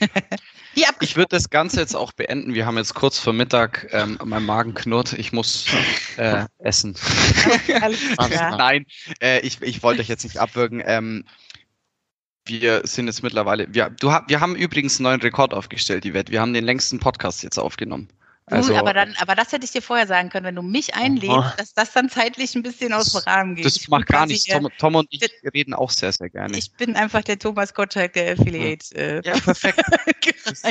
[1.00, 2.52] Ich würde das Ganze jetzt auch beenden.
[2.52, 5.64] Wir haben jetzt kurz vor Mittag, ähm, mein Magen knurrt, ich muss
[6.18, 6.94] äh, essen.
[8.18, 8.84] Nein,
[9.22, 10.82] äh, ich, ich wollte euch jetzt nicht abwürgen.
[10.84, 11.24] Ähm,
[12.44, 16.30] wir sind jetzt mittlerweile, wir, du, wir haben übrigens einen neuen Rekord aufgestellt, die Wette.
[16.30, 18.09] Wir haben den längsten Podcast jetzt aufgenommen.
[18.49, 21.36] Also, aber, dann, aber das hätte ich dir vorher sagen können, wenn du mich einlädst,
[21.36, 21.44] oh.
[21.57, 23.64] dass das dann zeitlich ein bisschen aus dem Rahmen geht.
[23.64, 24.44] Das ich macht gar nichts.
[24.44, 25.20] Tom, Tom, und ich
[25.53, 26.57] reden auch sehr, sehr gerne.
[26.57, 28.94] Ich bin einfach der Thomas Gottschalk der Affiliate.
[28.94, 29.82] Äh, ja, perfekt.
[30.44, 30.64] ist,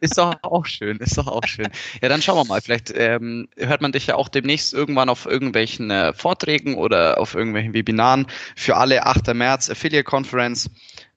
[0.00, 1.68] ist doch auch schön, ist doch auch schön.
[2.00, 2.62] Ja, dann schauen wir mal.
[2.62, 7.34] Vielleicht ähm, hört man dich ja auch demnächst irgendwann auf irgendwelchen äh, Vorträgen oder auf
[7.34, 9.34] irgendwelchen Webinaren für alle 8.
[9.34, 10.70] März Affiliate Conference.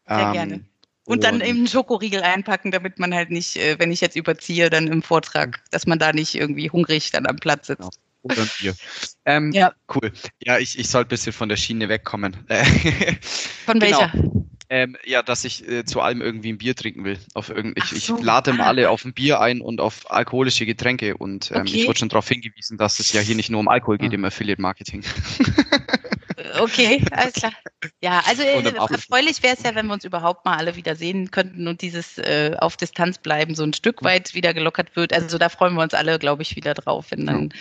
[0.06, 0.66] Sehr ähm, gerne.
[1.06, 4.70] Und dann eben einen Schokoriegel einpacken, damit man halt nicht, äh, wenn ich jetzt überziehe,
[4.70, 8.00] dann im Vortrag, dass man da nicht irgendwie hungrig dann am Platz sitzt.
[8.24, 8.74] Genau.
[9.26, 9.72] Ähm, ja.
[9.94, 10.12] Cool.
[10.44, 12.34] Ja, ich, ich soll ein bisschen von der Schiene wegkommen.
[13.66, 14.00] von genau.
[14.00, 14.10] welcher?
[14.10, 14.48] Genau.
[14.70, 17.20] Ähm, ja, dass ich äh, zu allem irgendwie ein Bier trinken will.
[17.34, 18.18] Auf irgend, ich, so.
[18.18, 21.16] ich lade mal alle auf ein Bier ein und auf alkoholische Getränke.
[21.16, 21.78] Und ähm, okay.
[21.78, 24.26] ich wurde schon darauf hingewiesen, dass es ja hier nicht nur um Alkohol geht im
[24.26, 25.04] Affiliate Marketing.
[26.60, 27.54] Okay, alles klar.
[28.02, 31.32] Ja, also äh, erfreulich wäre es ja, wenn wir uns überhaupt mal alle wieder sehen
[31.32, 35.14] könnten und dieses äh, auf Distanz bleiben so ein Stück weit wieder gelockert wird.
[35.14, 37.54] Also da freuen wir uns alle, glaube ich, wieder drauf, wenn dann,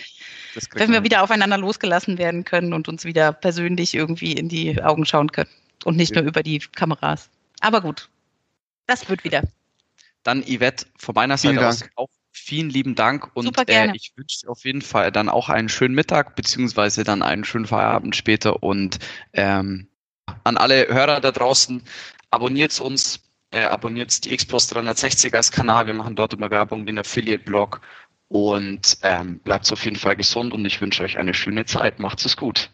[0.55, 4.83] ja, wenn wir wieder aufeinander losgelassen werden können und uns wieder persönlich irgendwie in die
[4.83, 5.51] Augen schauen können
[5.85, 6.22] und nicht ja.
[6.22, 7.28] nur über die Kameras.
[7.61, 8.09] Aber gut,
[8.87, 9.43] das wird wieder.
[10.22, 14.51] Dann Yvette, von meiner Seite aus auch vielen lieben Dank und äh, ich wünsche dir
[14.51, 18.99] auf jeden Fall dann auch einen schönen Mittag beziehungsweise dann einen schönen Feierabend später und
[19.33, 19.89] ähm,
[20.45, 21.83] an alle Hörer da draußen,
[22.30, 23.20] abonniert uns,
[23.51, 27.80] äh, abonniert die Xbox 360 als Kanal, wir machen dort immer Werbung, den Affiliate-Blog
[28.28, 32.24] und ähm, bleibt auf jeden Fall gesund und ich wünsche euch eine schöne Zeit, macht
[32.24, 32.70] es gut.